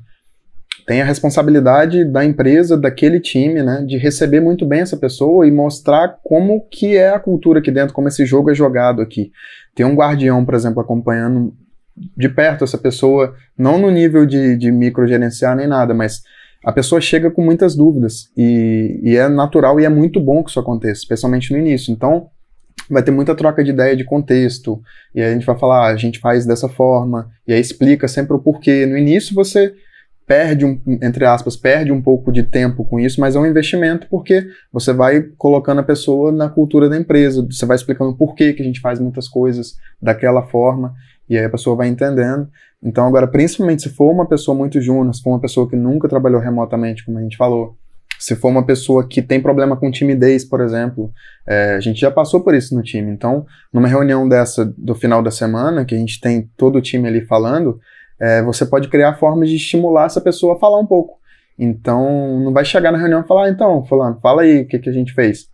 [0.86, 5.50] tem a responsabilidade da empresa, daquele time, né, de receber muito bem essa pessoa e
[5.50, 9.32] mostrar como que é a cultura aqui dentro, como esse jogo é jogado aqui.
[9.74, 11.54] Tem um guardião, por exemplo, acompanhando
[11.96, 16.22] de perto essa pessoa, não no nível de, de microgerenciar nem nada, mas
[16.64, 20.50] a pessoa chega com muitas dúvidas e, e é natural e é muito bom que
[20.50, 21.92] isso aconteça, especialmente no início.
[21.92, 22.28] Então,
[22.88, 24.80] vai ter muita troca de ideia de contexto,
[25.14, 28.06] e aí a gente vai falar, ah, a gente faz dessa forma, e aí explica
[28.06, 28.86] sempre o porquê.
[28.86, 29.74] No início você
[30.26, 34.06] perde, um, entre aspas, perde um pouco de tempo com isso, mas é um investimento
[34.08, 38.52] porque você vai colocando a pessoa na cultura da empresa, você vai explicando por que,
[38.52, 40.94] que a gente faz muitas coisas daquela forma,
[41.28, 42.48] e aí a pessoa vai entendendo.
[42.82, 46.08] Então, agora, principalmente se for uma pessoa muito júnior, se for uma pessoa que nunca
[46.08, 47.76] trabalhou remotamente, como a gente falou,
[48.18, 51.12] se for uma pessoa que tem problema com timidez, por exemplo,
[51.46, 53.10] é, a gente já passou por isso no time.
[53.10, 57.08] Então, numa reunião dessa do final da semana, que a gente tem todo o time
[57.08, 57.80] ali falando,
[58.20, 61.18] é, você pode criar formas de estimular essa pessoa a falar um pouco.
[61.58, 64.78] Então, não vai chegar na reunião e falar, ah, então, fulano, fala aí o que,
[64.78, 65.48] que a gente fez.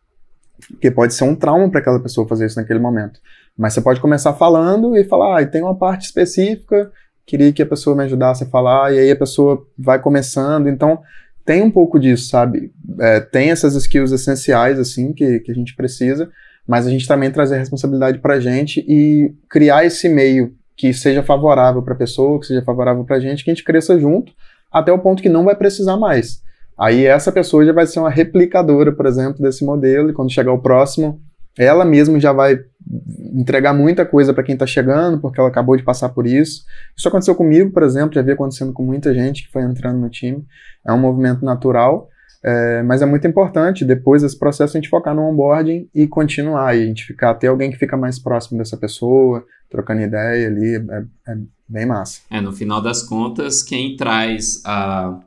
[0.72, 3.20] Porque pode ser um trauma para aquela pessoa fazer isso naquele momento.
[3.58, 6.92] Mas você pode começar falando e falar, ah, tem uma parte específica,
[7.26, 10.68] queria que a pessoa me ajudasse a falar, e aí a pessoa vai começando.
[10.68, 11.00] Então,
[11.44, 12.70] tem um pouco disso, sabe?
[13.00, 16.30] É, tem essas skills essenciais, assim, que, que a gente precisa,
[16.66, 20.92] mas a gente também trazer a responsabilidade para a gente e criar esse meio que
[20.94, 23.98] seja favorável para a pessoa, que seja favorável para a gente, que a gente cresça
[23.98, 24.32] junto
[24.70, 26.42] até o ponto que não vai precisar mais.
[26.78, 30.52] Aí essa pessoa já vai ser uma replicadora, por exemplo, desse modelo, e quando chegar
[30.52, 31.20] o próximo,
[31.64, 32.60] ela mesma já vai
[33.34, 36.64] entregar muita coisa para quem está chegando, porque ela acabou de passar por isso.
[36.96, 40.08] Isso aconteceu comigo, por exemplo, já vi acontecendo com muita gente que foi entrando no
[40.08, 40.44] time.
[40.86, 42.08] É um movimento natural,
[42.42, 46.76] é, mas é muito importante depois desse processo a gente focar no onboarding e continuar,
[46.76, 50.76] e a gente ficar, ter alguém que fica mais próximo dessa pessoa, trocando ideia ali,
[50.76, 51.36] é, é
[51.68, 52.20] bem massa.
[52.30, 55.20] É, no final das contas, quem traz a,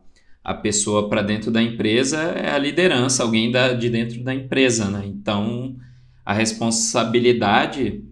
[0.44, 4.86] a pessoa para dentro da empresa é a liderança, alguém da, de dentro da empresa,
[4.86, 5.04] né?
[5.06, 5.76] Então,
[6.26, 8.04] a responsabilidade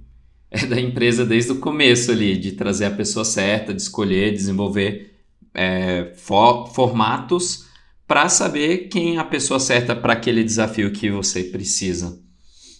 [0.51, 5.15] é da empresa desde o começo ali, de trazer a pessoa certa, de escolher, desenvolver
[5.53, 7.67] é, for, formatos
[8.07, 12.19] para saber quem é a pessoa certa para aquele desafio que você precisa.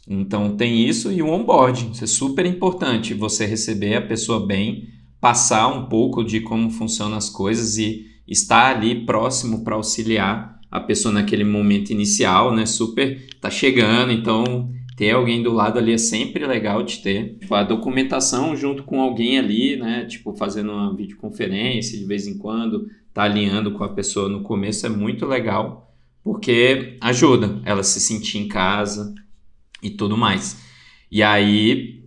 [0.08, 4.90] Então tem isso e o onboarding, isso é super importante, você receber a pessoa bem,
[5.22, 10.80] passar um pouco de como funcionam as coisas e estar ali próximo para auxiliar a
[10.80, 12.66] pessoa naquele momento inicial, né?
[12.66, 17.38] Super tá chegando, então ter alguém do lado ali é sempre legal de ter.
[17.40, 20.04] Tipo, a documentação junto com alguém ali, né?
[20.04, 24.86] Tipo, fazendo uma videoconferência de vez em quando, tá alinhando com a pessoa no começo
[24.86, 29.16] é muito legal, porque ajuda ela se sentir em casa
[29.82, 30.62] e tudo mais.
[31.10, 32.04] E aí,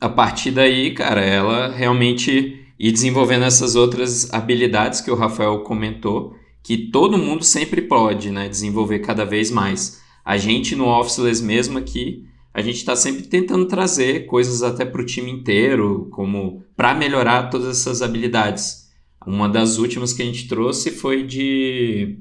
[0.00, 6.34] a partir daí, cara, ela realmente ir desenvolvendo essas outras habilidades que o Rafael comentou,
[6.62, 8.48] que todo mundo sempre pode, né?
[8.48, 10.00] Desenvolver cada vez mais.
[10.24, 15.00] A gente no Officeless mesmo aqui, a gente está sempre tentando trazer coisas até para
[15.00, 18.90] o time inteiro, como para melhorar todas essas habilidades.
[19.24, 22.18] Uma das últimas que a gente trouxe foi de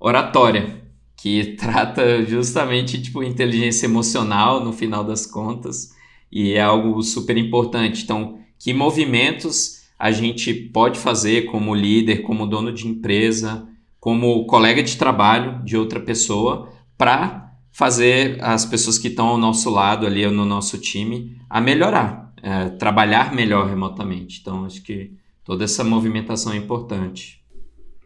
[0.00, 0.82] oratória,
[1.16, 5.94] que trata justamente tipo inteligência emocional no final das contas
[6.32, 8.04] e é algo super importante.
[8.04, 14.82] Então, que movimentos a gente pode fazer como líder, como dono de empresa, como colega
[14.82, 17.45] de trabalho de outra pessoa para
[17.76, 22.70] fazer as pessoas que estão ao nosso lado ali no nosso time a melhorar, é,
[22.70, 24.40] trabalhar melhor remotamente.
[24.40, 25.12] Então, acho que
[25.44, 27.44] toda essa movimentação é importante.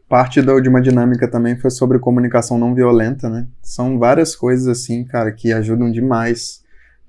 [0.09, 3.47] Parte da, uma dinâmica também foi sobre comunicação não violenta, né?
[3.63, 6.65] São várias coisas assim, cara, que ajudam demais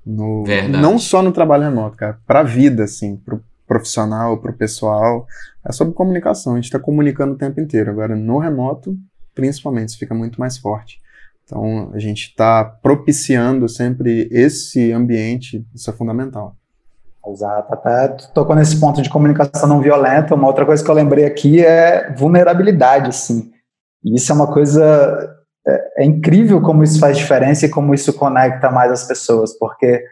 [0.06, 0.80] no, Verdade.
[0.80, 5.26] não só no trabalho remoto, cara, para a vida, assim, pro profissional, pro pessoal.
[5.66, 7.90] É sobre comunicação, a gente está comunicando o tempo inteiro.
[7.90, 8.96] Agora, no remoto,
[9.34, 11.02] principalmente, isso fica muito mais forte.
[11.44, 16.56] Então, a gente está propiciando sempre esse ambiente, isso é fundamental.
[17.26, 21.24] Exato, até tocou nesse ponto de comunicação não violenta, uma outra coisa que eu lembrei
[21.24, 23.52] aqui é vulnerabilidade, sim.
[24.04, 28.12] E isso é uma coisa, é, é incrível como isso faz diferença e como isso
[28.12, 30.04] conecta mais as pessoas, porque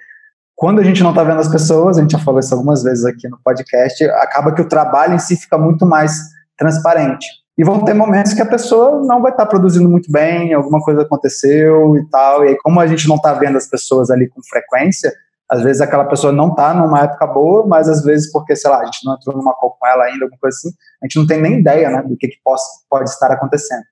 [0.55, 3.05] quando a gente não está vendo as pessoas, a gente já falou isso algumas vezes
[3.05, 6.13] aqui no podcast, acaba que o trabalho em si fica muito mais
[6.57, 7.27] transparente.
[7.61, 10.81] E vão ter momentos que a pessoa não vai estar tá produzindo muito bem, alguma
[10.81, 12.43] coisa aconteceu e tal.
[12.43, 15.13] E aí, como a gente não está vendo as pessoas ali com frequência,
[15.47, 18.81] às vezes aquela pessoa não está numa época boa, mas às vezes porque, sei lá,
[18.81, 20.71] a gente não entrou numa call com ela ainda, alguma coisa assim,
[21.03, 23.83] a gente não tem nem ideia né, do que, que pode, pode estar acontecendo.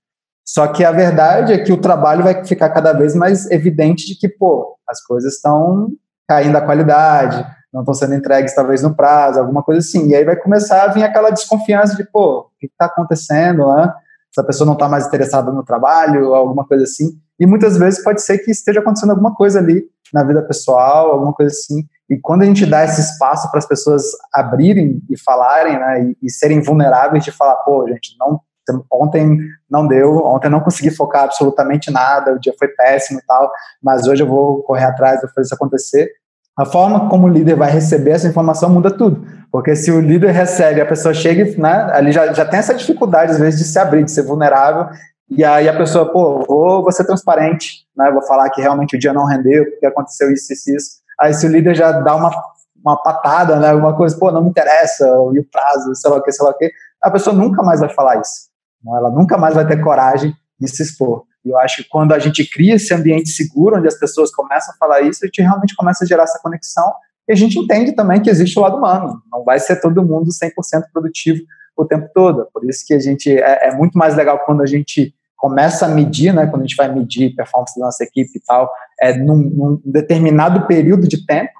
[0.46, 4.14] Só que a verdade é que o trabalho vai ficar cada vez mais evidente de
[4.18, 5.88] que, pô, as coisas estão
[6.26, 10.08] caindo a qualidade, não estão sendo entregues talvez no prazo, alguma coisa assim.
[10.08, 13.92] E aí vai começar a vir aquela desconfiança de, pô, o que está acontecendo, né?
[14.32, 17.18] Se a pessoa não está mais interessada no trabalho, alguma coisa assim.
[17.38, 21.32] E muitas vezes pode ser que esteja acontecendo alguma coisa ali na vida pessoal, alguma
[21.32, 21.86] coisa assim.
[22.10, 24.02] E quando a gente dá esse espaço para as pessoas
[24.32, 28.40] abrirem e falarem, né, e, e, serem vulneráveis de falar, pô, gente, não,
[28.90, 29.38] ontem
[29.70, 33.50] não deu, ontem não consegui focar absolutamente nada, o dia foi péssimo e tal,
[33.82, 36.10] mas hoje eu vou correr atrás, vou fazer isso acontecer
[36.58, 39.24] a forma como o líder vai receber essa informação muda tudo.
[39.50, 43.30] Porque se o líder recebe, a pessoa chega, né, ali já, já tem essa dificuldade,
[43.30, 44.88] às vezes, de se abrir, de ser vulnerável,
[45.30, 48.98] e aí a pessoa, pô, vou, vou ser transparente, né, vou falar que realmente o
[48.98, 50.90] dia não rendeu, porque aconteceu isso, isso, isso.
[51.20, 52.30] Aí se o líder já dá uma,
[52.84, 56.22] uma patada, né, alguma coisa, pô, não me interessa, e o prazo, sei lá o
[56.22, 58.48] que, sei lá o que, a pessoa nunca mais vai falar isso.
[58.84, 61.22] Né, ela nunca mais vai ter coragem de se expor.
[61.44, 64.74] E eu acho que quando a gente cria esse ambiente seguro, onde as pessoas começam
[64.74, 66.92] a falar isso, a gente realmente começa a gerar essa conexão
[67.28, 69.22] e a gente entende também que existe o lado humano.
[69.30, 71.40] Não vai ser todo mundo 100% produtivo
[71.76, 72.48] o tempo todo.
[72.52, 75.88] Por isso que a gente é, é, muito mais legal quando a gente começa a
[75.88, 78.68] medir, né, quando a gente vai medir performance da nossa equipe e tal,
[79.00, 81.52] é num, num determinado período de tempo,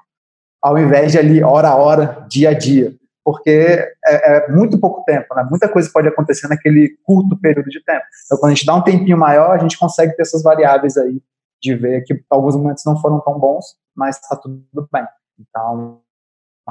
[0.61, 2.98] ao invés de ali hora a hora, dia a dia
[3.29, 5.45] porque é, é, muito pouco tempo, né?
[5.47, 8.03] Muita coisa pode acontecer naquele curto período de tempo.
[8.25, 11.21] Então, quando a gente dá um tempinho maior, a gente consegue ter essas variáveis aí
[11.61, 13.65] de ver que alguns momentos não foram tão bons,
[13.95, 15.05] mas está tudo bem.
[15.39, 16.01] Então,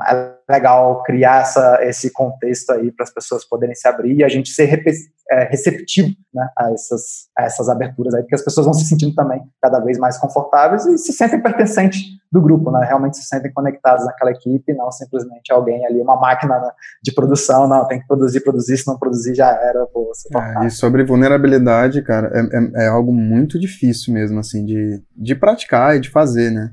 [0.04, 4.28] é legal criar essa, esse contexto aí para as pessoas poderem se abrir e a
[4.28, 4.82] gente ser
[5.30, 9.14] é, receptivo né, a, essas, a essas aberturas aí, porque as pessoas vão se sentindo
[9.14, 13.52] também cada vez mais confortáveis e se sentem pertencentes do grupo, né, realmente se sentem
[13.52, 16.70] conectados naquela equipe, não simplesmente alguém ali, uma máquina né,
[17.02, 20.70] de produção, não, tem que produzir, produzir, se não produzir já era, vou é, E
[20.70, 26.00] sobre vulnerabilidade, cara, é, é, é algo muito difícil mesmo, assim, de, de praticar e
[26.00, 26.70] de fazer, né,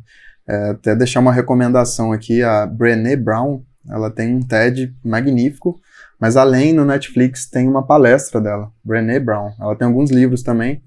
[0.48, 5.80] é, até deixar uma recomendação aqui, a Brené Brown, ela tem um TED magnífico,
[6.20, 9.52] Mas além, no Netflix tem uma palestra dela, Brené Brown.
[9.60, 10.82] Ela tem alguns livros também.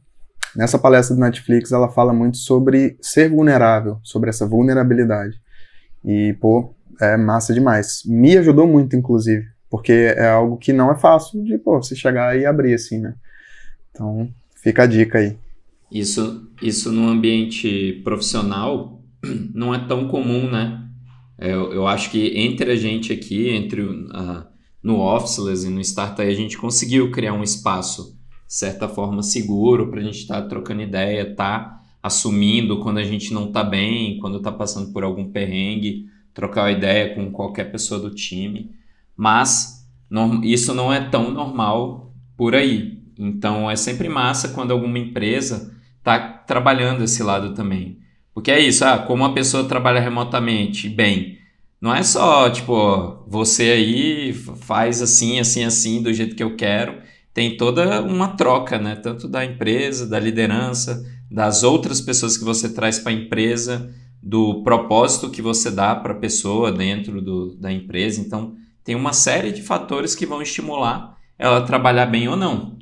[0.58, 5.40] Nessa palestra do Netflix, ela fala muito sobre ser vulnerável, sobre essa vulnerabilidade.
[6.04, 8.02] E, pô, é massa demais.
[8.04, 12.36] Me ajudou muito, inclusive, porque é algo que não é fácil de, pô, você chegar
[12.36, 13.14] e abrir assim, né?
[13.92, 14.28] Então,
[14.60, 15.36] fica a dica aí.
[15.92, 19.00] Isso, isso no ambiente profissional
[19.54, 20.84] não é tão comum, né?
[21.38, 24.44] Eu, eu acho que entre a gente aqui, entre uh,
[24.82, 28.17] no Officeless e no Startup, a gente conseguiu criar um espaço,
[28.48, 33.32] certa forma, seguro para a gente estar tá trocando ideia, tá assumindo quando a gente
[33.34, 38.14] não está bem, quando está passando por algum perrengue, trocar ideia com qualquer pessoa do
[38.14, 38.70] time.
[39.16, 43.02] Mas não, isso não é tão normal por aí.
[43.18, 47.98] Então é sempre massa quando alguma empresa está trabalhando esse lado também.
[48.32, 51.38] Porque é isso, ah, como a pessoa trabalha remotamente bem,
[51.80, 57.00] não é só, tipo, você aí faz assim, assim, assim, do jeito que eu quero.
[57.38, 58.96] Tem toda uma troca, né?
[58.96, 64.64] Tanto da empresa, da liderança, das outras pessoas que você traz para a empresa, do
[64.64, 68.20] propósito que você dá para a pessoa dentro do, da empresa.
[68.20, 72.76] Então, tem uma série de fatores que vão estimular ela a trabalhar bem ou não.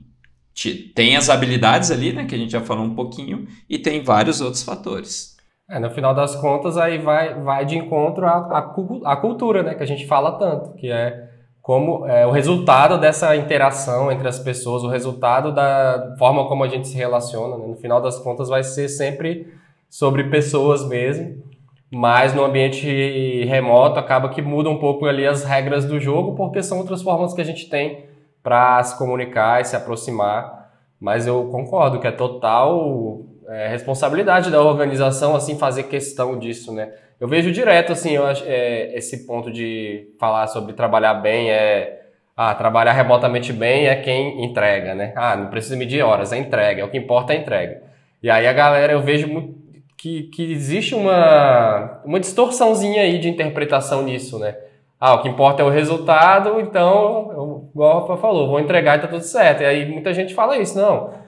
[0.95, 4.40] Tem as habilidades ali, né, que a gente já falou um pouquinho, e tem vários
[4.40, 5.37] outros fatores.
[5.69, 8.73] É, no final das contas, aí vai, vai de encontro à,
[9.05, 11.26] à cultura, né, que a gente fala tanto, que é
[11.67, 16.69] como é, o resultado dessa interação entre as pessoas, o resultado da forma como a
[16.69, 17.67] gente se relaciona, né?
[17.67, 19.53] no final das contas vai ser sempre
[19.91, 21.43] sobre pessoas mesmo,
[21.91, 26.63] mas no ambiente remoto acaba que muda um pouco ali as regras do jogo, porque
[26.63, 28.05] são outras formas que a gente tem
[28.45, 34.63] para se comunicar e se aproximar, mas eu concordo que é total é, responsabilidade da
[34.63, 36.93] organização assim fazer questão disso, né?
[37.19, 42.03] Eu vejo direto assim, eu acho, é, esse ponto de falar sobre trabalhar bem é
[42.37, 45.15] ah, trabalhar remotamente bem é quem entrega, né?
[45.17, 47.83] Ah, não precisa medir horas, é entrega, é o que importa é a entrega.
[48.23, 49.55] E aí a galera, eu vejo
[49.97, 54.55] que, que existe uma, uma distorçãozinha aí de interpretação nisso, né?
[55.01, 58.99] Ah, o que importa é o resultado, então, eu, igual o Rafa falou, vou entregar
[58.99, 59.63] e tá tudo certo.
[59.63, 61.26] E aí muita gente fala isso, não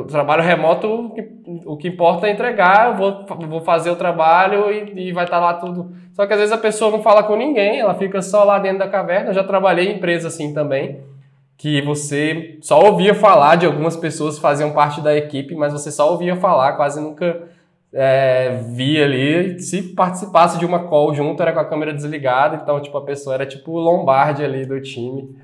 [0.00, 1.28] o trabalho remoto, o que,
[1.66, 5.38] o que, importa é entregar, eu vou, vou fazer o trabalho e, e vai estar
[5.38, 5.92] tá lá tudo.
[6.12, 8.78] Só que às vezes a pessoa não fala com ninguém, ela fica só lá dentro
[8.78, 9.30] da caverna.
[9.30, 11.00] Eu já trabalhei em empresa assim também,
[11.56, 15.90] que você só ouvia falar de algumas pessoas que faziam parte da equipe, mas você
[15.90, 17.42] só ouvia falar, quase nunca
[17.92, 19.60] é, via ali.
[19.60, 23.34] Se participasse de uma call junto, era com a câmera desligada, então tipo, a pessoa
[23.34, 25.36] era tipo o ali do time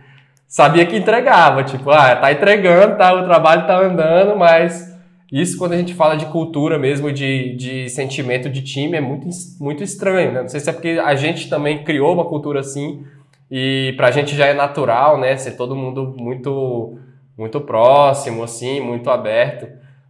[0.51, 4.93] sabia que entregava, tipo, ah, tá entregando, tá, o trabalho tá andando, mas
[5.31, 9.29] isso quando a gente fala de cultura mesmo, de, de sentimento de time, é muito,
[9.61, 10.43] muito estranho, né?
[10.43, 13.05] Não sei se é porque a gente também criou uma cultura assim
[13.49, 16.99] e pra gente já é natural, né, ser todo mundo muito
[17.39, 19.69] muito próximo assim, muito aberto,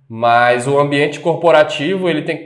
[0.08, 2.44] mas o ambiente corporativo, ele tem que,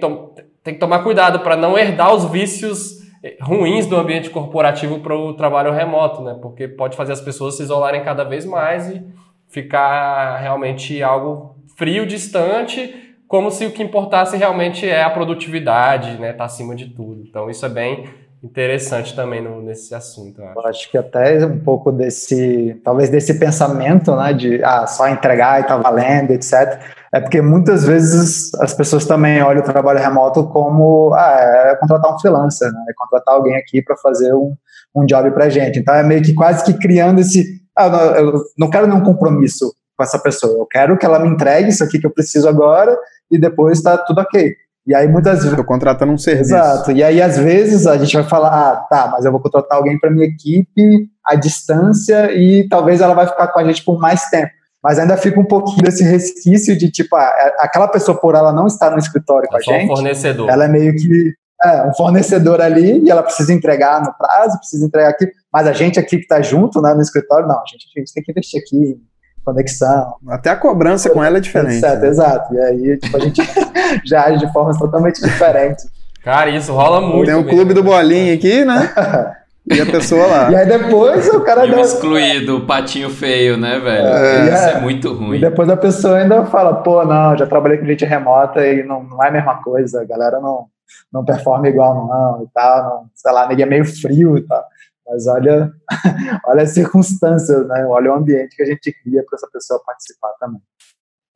[0.62, 3.03] tem que tomar cuidado para não herdar os vícios
[3.40, 6.36] ruins do ambiente corporativo para o trabalho remoto, né?
[6.40, 9.02] Porque pode fazer as pessoas se isolarem cada vez mais e
[9.48, 16.32] ficar realmente algo frio, distante, como se o que importasse realmente é a produtividade, né?
[16.32, 17.22] Tá acima de tudo.
[17.22, 18.04] Então isso é bem
[18.42, 20.40] interessante também no, nesse assunto.
[20.40, 20.58] Eu acho.
[20.58, 20.90] eu acho.
[20.90, 25.78] que até um pouco desse, talvez desse pensamento, né, de ah, só entregar e tá
[25.78, 26.78] valendo, etc.
[27.14, 32.12] É porque muitas vezes as pessoas também olham o trabalho remoto como ah, é contratar
[32.12, 34.52] um freelancer, né, é contratar alguém aqui para fazer um,
[34.96, 35.78] um job para gente.
[35.78, 40.02] Então é meio que quase que criando esse, ah, eu não quero nenhum compromisso com
[40.02, 42.98] essa pessoa, eu quero que ela me entregue isso aqui que eu preciso agora
[43.30, 44.52] e depois está tudo ok.
[44.84, 45.50] E aí muitas vezes.
[45.50, 46.52] Estou contratando um serviço.
[46.52, 46.90] Exato.
[46.90, 49.98] E aí, às vezes, a gente vai falar, ah, tá, mas eu vou contratar alguém
[49.98, 54.28] para minha equipe à distância e talvez ela vai ficar com a gente por mais
[54.28, 54.52] tempo.
[54.84, 58.52] Mas ainda fica um pouquinho desse resquício de, tipo, ah, é, aquela pessoa, por ela
[58.52, 59.90] não estar no escritório é com a gente.
[59.90, 60.50] Um fornecedor.
[60.50, 61.32] Ela é meio que
[61.64, 65.26] é, um fornecedor ali e ela precisa entregar no prazo, precisa entregar aqui.
[65.50, 68.12] Mas a gente aqui que está junto né, no escritório, não, a gente, a gente
[68.12, 69.00] tem que investir aqui
[69.42, 70.16] conexão.
[70.28, 71.80] Até a cobrança com ela é diferente.
[71.80, 72.08] Certo, né?
[72.08, 72.54] exato.
[72.54, 73.40] E aí, tipo, a gente
[74.04, 75.86] já age de formas totalmente diferentes.
[76.22, 77.26] Cara, isso rola muito.
[77.26, 78.92] Tem o um clube do bolinho aqui, né?
[79.66, 80.50] E a pessoa lá.
[80.52, 81.66] E aí depois o cara.
[81.66, 81.80] deu...
[81.80, 84.06] excluído, o patinho feio, né, velho?
[84.06, 85.38] É, isso é, é muito ruim.
[85.38, 89.02] E depois a pessoa ainda fala, pô, não, já trabalhei com gente remota e não,
[89.02, 90.66] não é a mesma coisa, a galera não,
[91.12, 94.64] não performa igual, não, e tal, não, sei lá, ninguém é meio frio e tal.
[95.06, 95.72] Mas olha,
[96.46, 97.86] olha as circunstâncias, né?
[97.86, 100.60] Olha o ambiente que a gente cria para essa pessoa participar também.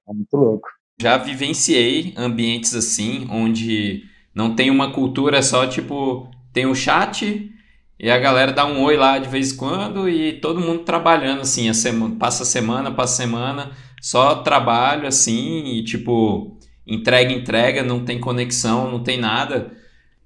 [0.09, 0.69] É muito louco.
[1.01, 4.03] Já vivenciei ambientes assim, onde
[4.35, 7.51] não tem uma cultura só, tipo, tem o chat
[7.99, 11.41] E a galera dá um oi lá de vez em quando e todo mundo trabalhando
[11.41, 18.05] assim, a semana, passa semana, passa semana, só trabalho assim e tipo, entrega, entrega, não
[18.05, 19.73] tem conexão, não tem nada.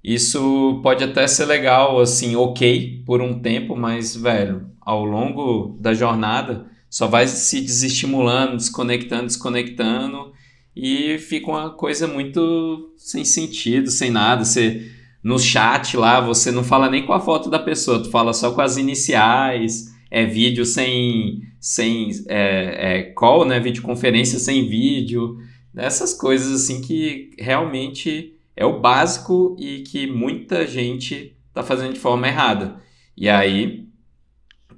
[0.03, 5.95] Isso pode até ser legal, assim, ok, por um tempo, mas, velho, ao longo da
[5.95, 10.33] jornada, só vai se desestimulando, desconectando, desconectando,
[10.75, 14.45] e fica uma coisa muito sem sentido, sem nada.
[14.45, 14.91] Você,
[15.23, 18.51] no chat lá, você não fala nem com a foto da pessoa, tu fala só
[18.51, 25.39] com as iniciais, é vídeo sem, sem é, é call, né, videoconferência sem vídeo,
[25.77, 32.01] essas coisas assim que realmente é o básico e que muita gente está fazendo de
[32.01, 32.81] forma errada.
[33.17, 33.82] E aí,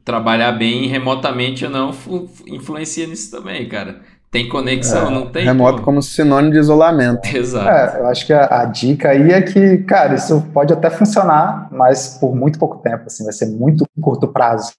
[0.04, 1.90] trabalhar bem remotamente ou não
[2.46, 4.00] influencia nisso também, cara.
[4.30, 5.44] Tem conexão, é, não tem?
[5.44, 7.24] Remoto como sinônimo de isolamento.
[7.34, 7.68] Exato.
[7.68, 11.68] É, eu acho que a, a, dica aí é que, cara, isso pode até funcionar,
[11.70, 14.72] mas por muito pouco tempo, assim, vai ser muito curto prazo.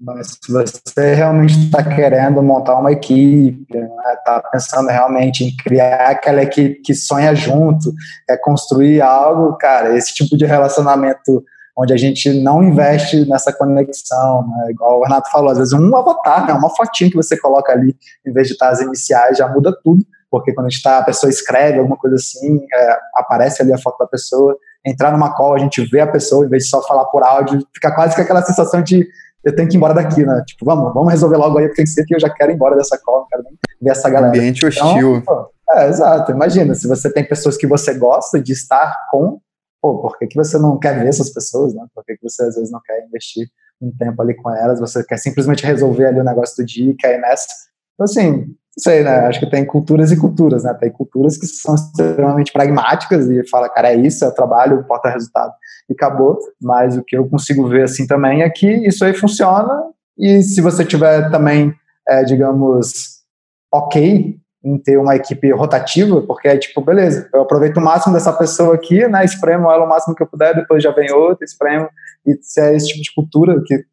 [0.00, 6.10] Mas se você realmente está querendo montar uma equipe, está né, pensando realmente em criar
[6.10, 7.92] aquela equipe que sonha junto,
[8.28, 11.44] é construir algo, cara, esse tipo de relacionamento
[11.76, 14.70] onde a gente não investe nessa conexão, né?
[14.70, 16.52] igual o Renato falou, às vezes um avatar, né?
[16.52, 17.96] uma fotinha que você coloca ali,
[18.26, 21.04] em vez de estar as iniciais, já muda tudo, porque quando a gente tá, a
[21.04, 24.56] pessoa escreve alguma coisa assim, é, aparece ali a foto da pessoa,
[24.86, 27.60] entrar numa call, a gente vê a pessoa, em vez de só falar por áudio,
[27.74, 29.06] fica quase com aquela sensação de
[29.44, 30.42] eu tenho que ir embora daqui, né?
[30.46, 32.54] Tipo, vamos, vamos resolver logo aí, porque tem que ser que eu já quero ir
[32.54, 34.28] embora dessa call, não quero nem ver essa galera.
[34.28, 35.16] Ambiente hostil.
[35.16, 36.32] Então, é, exato.
[36.32, 39.38] Imagina, se você tem pessoas que você gosta de estar com,
[39.84, 41.84] pô, por que, que você não quer ver essas pessoas, né?
[41.94, 43.46] Por que, que você às vezes não quer investir
[43.82, 44.80] um tempo ali com elas?
[44.80, 47.48] Você quer simplesmente resolver ali o negócio do dia, quer ir nessa.
[47.92, 48.46] Então, assim,
[48.78, 49.26] sei, né?
[49.26, 50.72] Acho que tem culturas e culturas, né?
[50.72, 55.10] Tem culturas que são extremamente pragmáticas e fala, cara, é isso, é o trabalho, importa
[55.10, 55.52] resultado
[55.86, 56.38] e acabou.
[56.58, 59.82] Mas o que eu consigo ver assim também é que isso aí funciona
[60.16, 61.74] e se você tiver também,
[62.08, 63.22] é, digamos,
[63.70, 68.32] ok em ter uma equipe rotativa, porque é tipo, beleza, eu aproveito o máximo dessa
[68.32, 69.22] pessoa aqui, né?
[69.22, 71.86] Espremo ela o máximo que eu puder, depois já vem outra, espremo.
[72.26, 73.84] E se é esse tipo de cultura que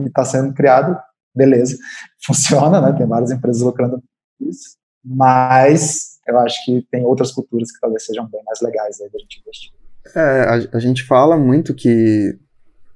[0.00, 0.98] está sendo criado,
[1.34, 1.76] beleza,
[2.26, 2.92] funciona, né?
[2.92, 4.02] Tem várias empresas lucrando
[4.40, 9.08] isso, mas eu acho que tem outras culturas que talvez sejam bem mais legais aí
[9.08, 9.72] da gente investir.
[10.14, 12.36] É, a, a, gente fala muito que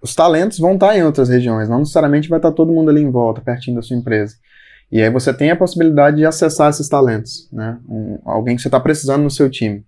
[0.02, 3.10] os talentos vão estar em outras regiões, não necessariamente vai estar todo mundo ali em
[3.10, 4.34] volta, pertinho da sua empresa.
[4.90, 7.78] E aí você tem a possibilidade de acessar esses talentos, né?
[7.88, 9.84] Um, alguém que você está precisando no seu time.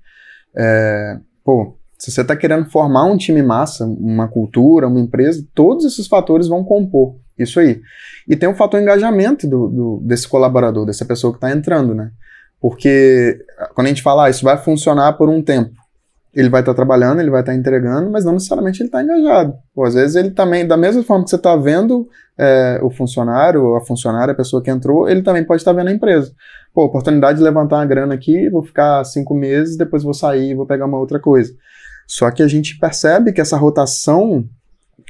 [0.55, 5.85] É, pô, se você está querendo formar um time massa, uma cultura, uma empresa, todos
[5.85, 7.81] esses fatores vão compor isso aí.
[8.29, 12.11] E tem o fator engajamento do, do desse colaborador, dessa pessoa que está entrando, né?
[12.61, 13.45] Porque
[13.75, 15.75] quando a gente fala, ah, isso vai funcionar por um tempo,
[16.35, 19.03] ele vai estar tá trabalhando, ele vai estar tá entregando, mas não necessariamente ele está
[19.03, 19.55] engajado.
[19.75, 22.09] Pô, às vezes ele também, da mesma forma que você está vendo
[22.39, 25.89] é, o funcionário, a funcionária, a pessoa que entrou, ele também pode estar tá vendo
[25.89, 26.33] a empresa.
[26.73, 30.67] Pô, oportunidade de levantar uma grana aqui, vou ficar cinco meses, depois vou sair, vou
[30.67, 31.53] pegar uma outra coisa.
[32.07, 34.45] Só que a gente percebe que essa rotação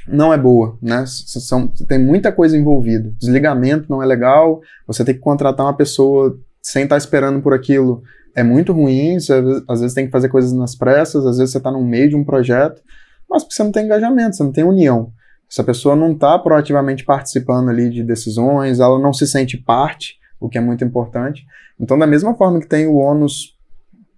[0.05, 1.05] não é boa, né?
[1.07, 3.13] São, tem muita coisa envolvida.
[3.17, 8.03] Desligamento não é legal, você tem que contratar uma pessoa sem estar esperando por aquilo
[8.35, 9.33] é muito ruim, você,
[9.67, 12.15] às vezes tem que fazer coisas nas pressas, às vezes você está no meio de
[12.15, 12.81] um projeto,
[13.29, 15.11] mas você não tem engajamento, você não tem união.
[15.49, 20.49] Essa pessoa não está proativamente participando ali de decisões, ela não se sente parte, o
[20.49, 21.45] que é muito importante.
[21.79, 23.57] Então, da mesma forma que tem o ônus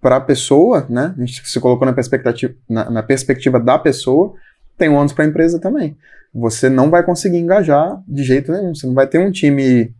[0.00, 1.14] para a pessoa, né?
[1.16, 4.34] A gente se colocou na perspectiva, na, na perspectiva da pessoa,
[4.78, 5.96] tem ônus para a empresa também.
[6.34, 8.74] Você não vai conseguir engajar de jeito nenhum.
[8.74, 9.94] Você não vai ter um time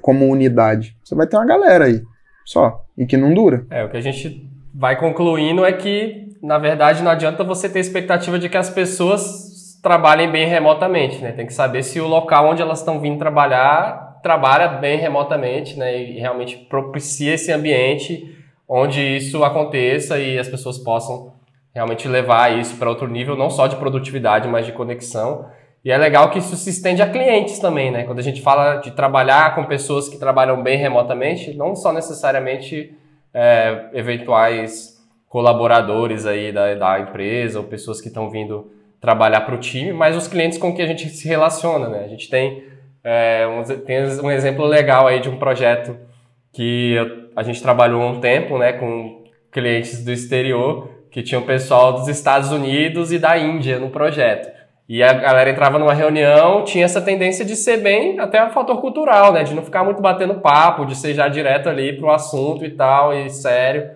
[0.00, 0.96] como unidade.
[1.02, 2.02] Você vai ter uma galera aí,
[2.44, 2.84] só.
[2.96, 3.66] E que não dura.
[3.70, 7.80] É, o que a gente vai concluindo é que, na verdade, não adianta você ter
[7.80, 11.32] expectativa de que as pessoas trabalhem bem remotamente, né?
[11.32, 16.00] Tem que saber se o local onde elas estão vindo trabalhar trabalha bem remotamente, né?
[16.00, 18.38] E realmente propicia esse ambiente
[18.68, 21.32] onde isso aconteça e as pessoas possam
[21.74, 25.46] realmente levar isso para outro nível, não só de produtividade, mas de conexão.
[25.84, 28.04] E é legal que isso se estende a clientes também, né?
[28.04, 32.94] Quando a gente fala de trabalhar com pessoas que trabalham bem remotamente, não só necessariamente
[33.34, 38.70] é, eventuais colaboradores aí da, da empresa ou pessoas que estão vindo
[39.00, 42.04] trabalhar para o time, mas os clientes com que a gente se relaciona, né?
[42.04, 42.62] A gente tem,
[43.02, 45.96] é, um, tem um exemplo legal aí de um projeto
[46.52, 46.96] que
[47.34, 52.08] a gente trabalhou um tempo, né, com clientes do exterior que tinha o pessoal dos
[52.08, 54.50] Estados Unidos e da Índia no projeto.
[54.92, 58.78] E a galera entrava numa reunião, tinha essa tendência de ser bem até um fator
[58.78, 59.42] cultural, né?
[59.42, 63.14] De não ficar muito batendo papo, de ser já direto ali pro assunto e tal,
[63.14, 63.88] e sério.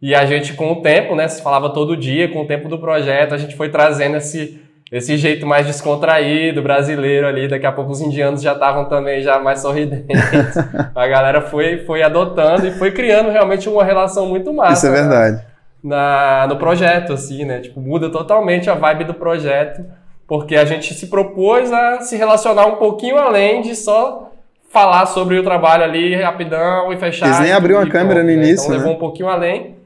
[0.00, 1.26] E a gente, com o tempo, né?
[1.26, 5.16] Se falava todo dia, com o tempo do projeto, a gente foi trazendo esse, esse
[5.16, 7.48] jeito mais descontraído, brasileiro ali.
[7.48, 10.56] Daqui a pouco os indianos já estavam também já mais sorridentes.
[10.94, 14.86] a galera foi, foi adotando e foi criando realmente uma relação muito massa.
[14.86, 15.44] Isso é verdade.
[15.82, 17.58] Na, no projeto, assim, né?
[17.58, 19.84] Tipo, muda totalmente a vibe do projeto,
[20.26, 24.30] porque a gente se propôs a se relacionar um pouquinho além de só
[24.70, 27.26] falar sobre o trabalho ali rapidão e fechar.
[27.26, 28.34] Eles nem abriu a câmera no né?
[28.34, 28.64] início.
[28.64, 28.78] Então né?
[28.78, 29.76] levou um pouquinho além.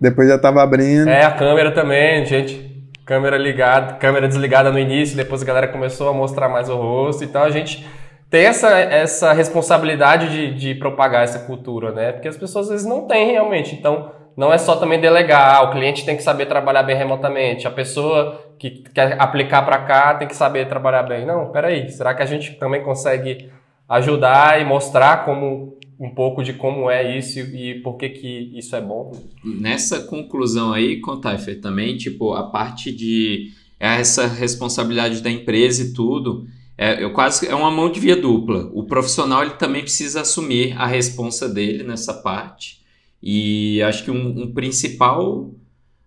[0.00, 1.08] Depois já tava abrindo.
[1.08, 2.72] É, a câmera também, gente.
[3.06, 7.22] Câmera ligada, câmera desligada no início, depois a galera começou a mostrar mais o rosto.
[7.22, 7.86] Então a gente
[8.30, 12.12] tem essa, essa responsabilidade de, de propagar essa cultura, né?
[12.12, 13.74] Porque as pessoas às vezes não têm realmente.
[13.74, 17.70] Então não é só também delegar, o cliente tem que saber trabalhar bem remotamente, a
[17.70, 18.40] pessoa
[18.70, 21.26] que quer aplicar para cá tem que saber trabalhar bem.
[21.26, 23.50] Não, peraí, será que a gente também consegue
[23.88, 28.74] ajudar e mostrar como um pouco de como é isso e por que, que isso
[28.74, 29.12] é bom.
[29.44, 36.46] Nessa conclusão aí, Contaifer, também, tipo, a parte de essa responsabilidade da empresa e tudo,
[36.76, 38.70] é, eu quase é uma mão de via dupla.
[38.72, 42.82] O profissional ele também precisa assumir a responsa dele nessa parte.
[43.22, 45.50] E acho que um, um principal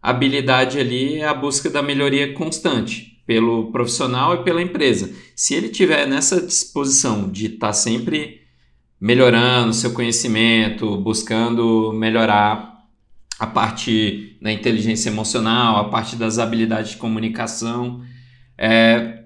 [0.02, 5.14] habilidade ali é a busca da melhoria constante pelo profissional e pela empresa.
[5.36, 8.42] Se ele tiver nessa disposição de estar tá sempre
[9.00, 12.78] melhorando seu conhecimento, buscando melhorar
[13.40, 18.02] a parte da inteligência emocional, a parte das habilidades de comunicação.
[18.58, 19.24] É,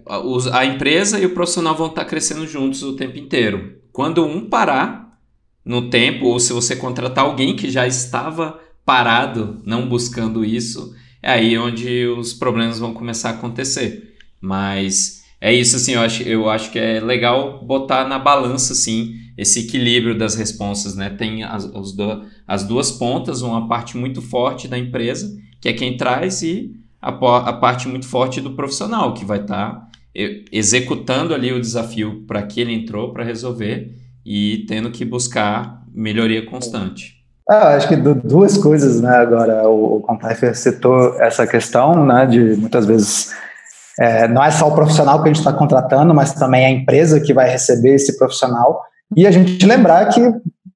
[0.51, 3.77] a empresa e o profissional vão estar crescendo juntos o tempo inteiro.
[3.91, 5.17] Quando um parar
[5.63, 11.31] no tempo, ou se você contratar alguém que já estava parado, não buscando isso, é
[11.31, 14.15] aí onde os problemas vão começar a acontecer.
[14.39, 19.15] Mas é isso, assim, eu acho, eu acho que é legal botar na balança, assim,
[19.37, 21.09] esse equilíbrio das responsas, né?
[21.09, 25.73] Tem as, as, do, as duas pontas, uma parte muito forte da empresa, que é
[25.73, 29.91] quem traz, e a, a parte muito forte do profissional, que vai estar tá
[30.51, 36.45] executando ali o desafio para que ele entrou para resolver e tendo que buscar melhoria
[36.45, 37.20] constante.
[37.49, 39.17] Ah, acho que duas coisas, né?
[39.17, 43.31] Agora, o, o citou essa questão, né, de muitas vezes
[43.99, 47.19] é, não é só o profissional que a gente está contratando, mas também a empresa
[47.19, 48.83] que vai receber esse profissional.
[49.15, 50.21] E a gente lembrar que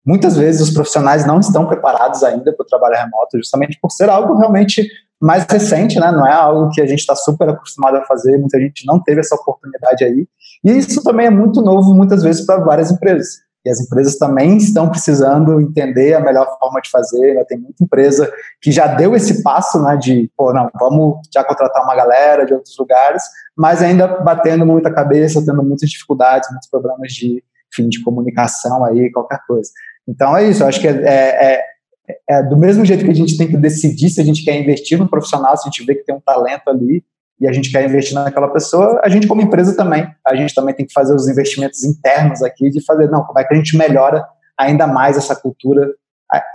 [0.05, 4.09] muitas vezes os profissionais não estão preparados ainda para o trabalho remoto, justamente por ser
[4.09, 4.88] algo realmente
[5.20, 6.11] mais recente, né?
[6.11, 9.22] Não é algo que a gente está super acostumado a fazer, muita gente não teve
[9.22, 10.28] essa oportunidade aí.
[10.63, 13.45] E isso também é muito novo, muitas vezes, para várias empresas.
[13.66, 17.34] E as empresas também estão precisando entender a melhor forma de fazer.
[17.34, 17.43] Né?
[17.45, 21.84] Tem muita empresa que já deu esse passo, né, de, pô, não, vamos já contratar
[21.84, 23.24] uma galera de outros lugares,
[23.57, 27.43] mas ainda batendo muita cabeça, tendo muitas dificuldades, muitos problemas de,
[27.74, 29.70] enfim, de comunicação aí, qualquer coisa.
[30.07, 31.61] Então é isso, eu acho que é, é,
[32.07, 34.59] é, é do mesmo jeito que a gente tem que decidir se a gente quer
[34.59, 37.03] investir no profissional, se a gente vê que tem um talento ali,
[37.40, 40.74] e a gente quer investir naquela pessoa, a gente como empresa também, a gente também
[40.74, 43.78] tem que fazer os investimentos internos aqui de fazer, não, como é que a gente
[43.78, 44.26] melhora
[44.58, 45.90] ainda mais essa cultura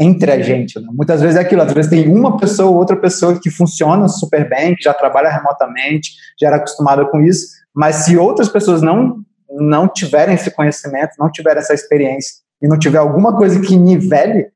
[0.00, 0.78] entre a gente.
[0.80, 0.88] Né?
[0.92, 4.48] Muitas vezes é aquilo, às vezes tem uma pessoa ou outra pessoa que funciona super
[4.48, 9.18] bem, que já trabalha remotamente, já era acostumada com isso, mas se outras pessoas não
[9.52, 14.46] não tiverem esse conhecimento, não tiverem essa experiência e não tiver alguma coisa que nivele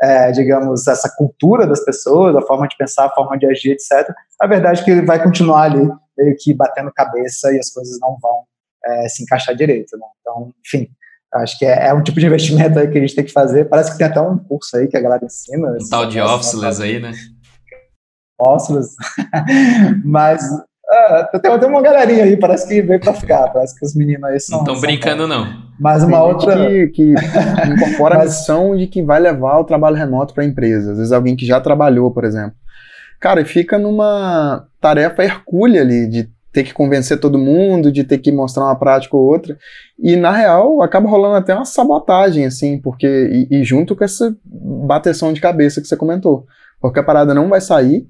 [0.00, 4.12] é, digamos, essa cultura das pessoas, a forma de pensar, a forma de agir, etc.,
[4.40, 5.86] a verdade é que ele vai continuar ali
[6.16, 8.44] meio que batendo cabeça e as coisas não vão
[8.84, 9.96] é, se encaixar direito.
[9.98, 10.06] Né?
[10.20, 10.88] Então, enfim,
[11.34, 13.68] acho que é, é, um tipo de investimento aí que a gente tem que fazer.
[13.68, 15.72] Parece que tem até um curso aí que a galera ensina.
[15.72, 17.12] Um tal de officeless aí, né?
[18.38, 18.94] Officeless.
[20.04, 20.42] Mas
[20.90, 23.48] ah, tem, tem uma galerinha aí, parece que veio pra ficar.
[23.48, 24.58] Parece que os meninos aí são.
[24.58, 25.46] Não estão brincando, não.
[25.78, 26.56] Mas uma outra.
[26.66, 27.14] Que, que
[27.70, 28.24] incorpora Mas...
[28.24, 30.90] a missão de que vai levar o trabalho remoto para a empresa.
[30.90, 32.54] Às vezes alguém que já trabalhou, por exemplo.
[33.20, 38.18] Cara, e fica numa tarefa hercúlea ali de ter que convencer todo mundo, de ter
[38.18, 39.56] que mostrar uma prática ou outra.
[39.96, 43.46] E na real acaba rolando até uma sabotagem, assim, porque.
[43.50, 46.46] E, e junto com essa bateção de cabeça que você comentou.
[46.80, 48.08] Porque a parada não vai sair,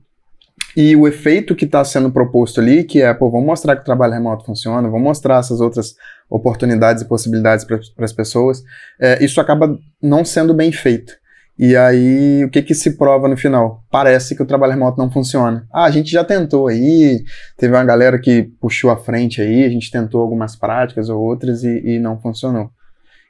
[0.76, 3.84] e o efeito que está sendo proposto ali, que é, pô, vamos mostrar que o
[3.84, 5.94] trabalho remoto funciona, vamos mostrar essas outras
[6.28, 8.62] oportunidades e possibilidades para as pessoas,
[9.00, 11.12] é, isso acaba não sendo bem feito.
[11.58, 13.84] E aí, o que que se prova no final?
[13.90, 15.66] Parece que o trabalho remoto não funciona.
[15.70, 17.22] Ah, a gente já tentou aí,
[17.58, 21.62] teve uma galera que puxou a frente aí, a gente tentou algumas práticas ou outras
[21.62, 22.70] e, e não funcionou.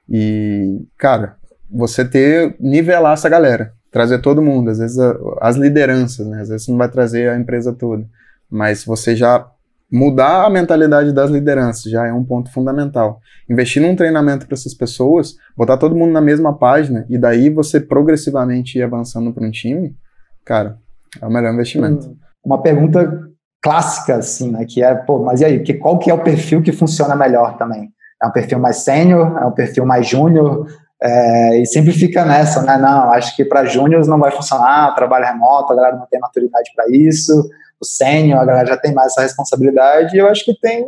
[0.09, 1.37] E, cara,
[1.69, 6.41] você ter, nivelar essa galera trazer todo mundo, às vezes a, as lideranças, né?
[6.41, 8.07] Às vezes você não vai trazer a empresa toda,
[8.51, 9.47] mas você já
[9.91, 13.21] mudar a mentalidade das lideranças já é um ponto fundamental.
[13.49, 17.81] Investir num treinamento para essas pessoas, botar todo mundo na mesma página e daí você
[17.81, 19.97] progressivamente ir avançando para um time,
[20.45, 20.79] cara,
[21.21, 22.17] é o melhor investimento.
[22.45, 23.29] Uma pergunta
[23.61, 24.65] clássica, assim, né?
[24.67, 27.59] Que é, pô, mas e aí, que, qual que é o perfil que funciona melhor
[27.59, 27.91] também?
[28.23, 29.39] É um perfil mais sênior?
[29.39, 30.67] É um perfil mais júnior?
[31.03, 32.77] É, e sempre fica nessa, né?
[32.77, 36.71] Não, acho que para júniores não vai funcionar, trabalho remoto, a galera não tem maturidade
[36.75, 37.49] para isso,
[37.81, 40.85] o sênior, a galera já tem mais essa responsabilidade, e eu acho que tem.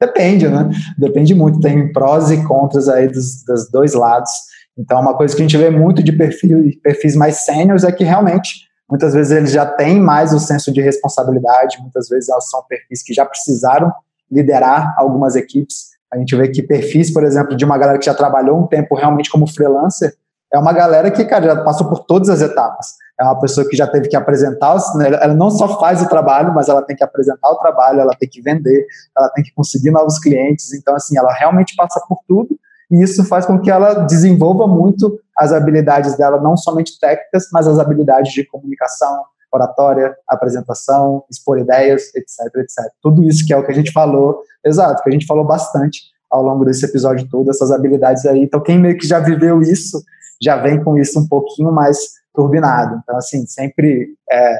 [0.00, 0.68] Depende, né?
[0.98, 4.30] Depende muito, tem prós e contras aí dos, dos dois lados.
[4.76, 8.02] Então, uma coisa que a gente vê muito de perfil, perfis mais sêniores é que
[8.02, 13.02] realmente, muitas vezes eles já têm mais o senso de responsabilidade, muitas vezes são perfis
[13.02, 13.92] que já precisaram
[14.30, 18.14] liderar algumas equipes, a gente vê que perfis, por exemplo, de uma galera que já
[18.14, 20.14] trabalhou um tempo realmente como freelancer,
[20.52, 22.94] é uma galera que, cara, já passou por todas as etapas.
[23.20, 26.54] É uma pessoa que já teve que apresentar, né, ela não só faz o trabalho,
[26.54, 28.86] mas ela tem que apresentar o trabalho, ela tem que vender,
[29.16, 30.72] ela tem que conseguir novos clientes.
[30.72, 32.56] Então, assim, ela realmente passa por tudo
[32.90, 37.66] e isso faz com que ela desenvolva muito as habilidades dela, não somente técnicas, mas
[37.66, 42.92] as habilidades de comunicação, oratória, apresentação, expor ideias, etc, etc.
[43.00, 46.02] Tudo isso que é o que a gente falou, exato, que a gente falou bastante
[46.30, 48.42] ao longo desse episódio todo, essas habilidades aí.
[48.42, 50.02] Então, quem meio que já viveu isso,
[50.42, 51.98] já vem com isso um pouquinho mais
[52.34, 53.00] turbinado.
[53.02, 54.58] Então, assim, sempre é,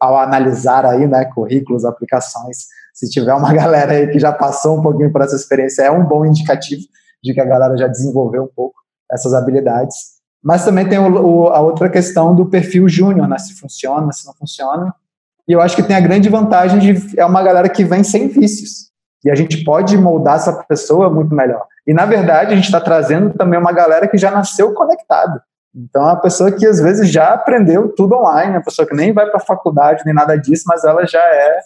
[0.00, 4.82] ao analisar aí, né, currículos, aplicações, se tiver uma galera aí que já passou um
[4.82, 6.82] pouquinho por essa experiência, é um bom indicativo
[7.22, 8.74] de que a galera já desenvolveu um pouco
[9.10, 10.16] essas habilidades.
[10.42, 13.38] Mas também tem o, o, a outra questão do perfil júnior, né?
[13.38, 14.94] Se funciona, se não funciona.
[15.48, 18.28] E eu acho que tem a grande vantagem de é uma galera que vem sem
[18.28, 18.90] vícios.
[19.26, 21.66] E a gente pode moldar essa pessoa muito melhor.
[21.84, 25.42] E, na verdade, a gente está trazendo também uma galera que já nasceu conectada.
[25.74, 29.12] Então, é uma pessoa que às vezes já aprendeu tudo online, uma pessoa que nem
[29.12, 31.58] vai para a faculdade nem nada disso, mas ela já é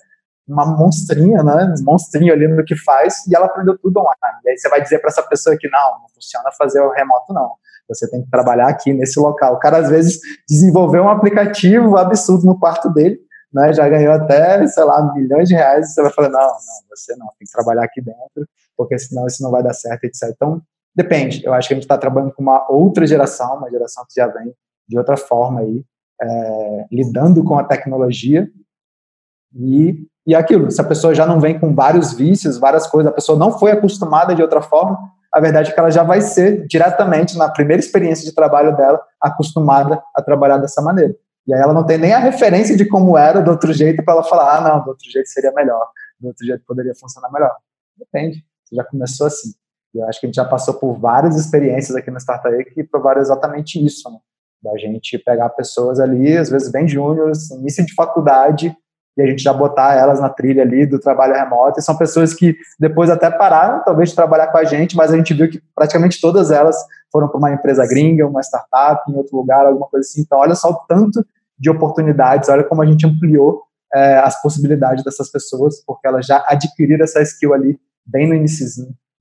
[0.48, 1.74] uma monstrinha, né?
[1.82, 4.40] Monstrinho ali no que faz e ela aprendeu tudo online.
[4.46, 7.34] E aí você vai dizer para essa pessoa que não, não funciona fazer o remoto,
[7.34, 7.52] não.
[7.90, 9.54] Você tem que trabalhar aqui nesse local.
[9.54, 13.20] O cara, às vezes, desenvolveu um aplicativo absurdo no quarto dele,
[13.52, 13.72] né?
[13.72, 15.90] Já ganhou até, sei lá, milhões de reais.
[15.90, 16.56] E você vai falar, não, não,
[16.88, 20.30] você não, tem que trabalhar aqui dentro, porque senão isso não vai dar certo, etc.
[20.30, 20.62] Então,
[20.94, 21.44] depende.
[21.44, 24.26] Eu acho que a gente está trabalhando com uma outra geração, uma geração que já
[24.26, 24.54] vem
[24.88, 25.84] de outra forma aí,
[26.20, 28.48] é, lidando com a tecnologia.
[29.54, 33.14] E, e aquilo, se a pessoa já não vem com vários vícios, várias coisas, a
[33.14, 34.98] pessoa não foi acostumada de outra forma,
[35.32, 39.00] a verdade é que ela já vai ser diretamente na primeira experiência de trabalho dela
[39.20, 41.14] acostumada a trabalhar dessa maneira.
[41.46, 44.14] E aí ela não tem nem a referência de como era do outro jeito para
[44.14, 45.88] ela falar, ah, não, do outro jeito seria melhor,
[46.20, 47.54] do outro jeito poderia funcionar melhor.
[47.98, 49.50] Depende, você já começou assim.
[49.94, 52.84] E eu acho que a gente já passou por várias experiências aqui no Startup que
[52.84, 54.18] provaram exatamente isso, né?
[54.62, 58.76] Da gente pegar pessoas ali, às vezes bem júniores, início de faculdade,
[59.16, 61.80] e a gente já botar elas na trilha ali do trabalho remoto.
[61.80, 65.16] E são pessoas que depois até pararam, talvez, de trabalhar com a gente, mas a
[65.16, 66.76] gente viu que praticamente todas elas
[67.12, 70.22] foram para uma empresa gringa, uma startup, em outro lugar, alguma coisa assim.
[70.22, 71.24] Então, olha só o tanto
[71.58, 73.62] de oportunidades, olha como a gente ampliou
[73.94, 78.66] é, as possibilidades dessas pessoas, porque elas já adquiriram essa skill ali bem no início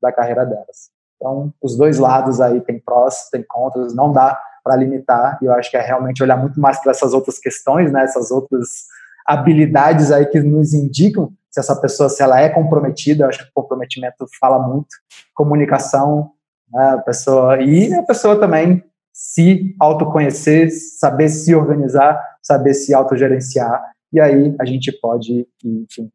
[0.01, 0.89] da carreira delas.
[1.15, 5.53] Então, os dois lados aí tem prós, tem contras, não dá para limitar, e eu
[5.53, 8.85] acho que é realmente olhar muito mais para essas outras questões, né, essas outras
[9.25, 13.49] habilidades aí que nos indicam se essa pessoa, se ela é comprometida, eu acho que
[13.49, 14.89] o comprometimento fala muito,
[15.33, 16.31] comunicação,
[16.73, 24.19] a pessoa, e a pessoa também se autoconhecer, saber se organizar, saber se autogerenciar, e
[24.19, 26.09] aí a gente pode, enfim,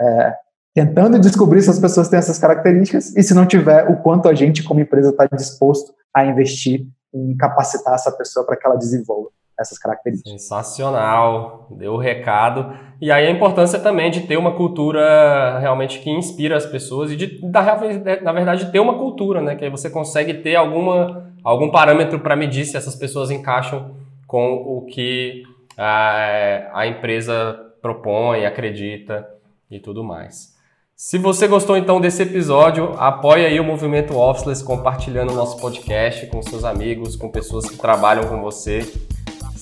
[0.00, 0.34] é,
[0.74, 4.34] tentando descobrir se as pessoas têm essas características, e se não tiver, o quanto a
[4.34, 9.30] gente, como empresa, está disposto a investir em capacitar essa pessoa para que ela desenvolva
[9.62, 10.32] essas características.
[10.32, 12.76] Sensacional, deu o recado.
[13.00, 17.16] E aí a importância também de ter uma cultura realmente que inspira as pessoas e
[17.16, 17.40] de,
[18.22, 19.56] na verdade, ter uma cultura, né?
[19.56, 23.96] Que aí você consegue ter alguma, algum parâmetro para medir se essas pessoas encaixam
[24.26, 25.42] com o que
[25.76, 29.26] a, a empresa propõe, acredita
[29.70, 30.52] e tudo mais.
[30.94, 36.26] Se você gostou então desse episódio, apoie aí o Movimento Officeless compartilhando o nosso podcast
[36.26, 38.80] com seus amigos, com pessoas que trabalham com você.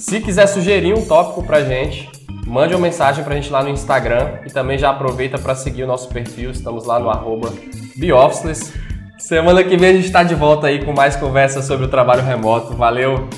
[0.01, 2.09] Se quiser sugerir um tópico pra gente,
[2.47, 5.87] mande uma mensagem pra gente lá no Instagram e também já aproveita para seguir o
[5.87, 7.53] nosso perfil, estamos lá no arroba
[7.97, 8.73] Beofficeless.
[9.19, 12.23] Semana que vem a gente está de volta aí com mais conversas sobre o trabalho
[12.23, 12.75] remoto.
[12.75, 13.29] Valeu!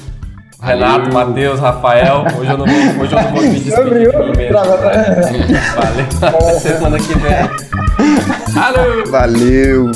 [0.62, 2.24] Renato, Matheus, Rafael.
[2.38, 4.12] Hoje eu não vou, hoje eu não vou me despedir.
[5.74, 6.06] Valeu.
[6.22, 7.32] Até semana que vem.
[8.54, 9.10] Valeu.
[9.10, 9.90] Valeu.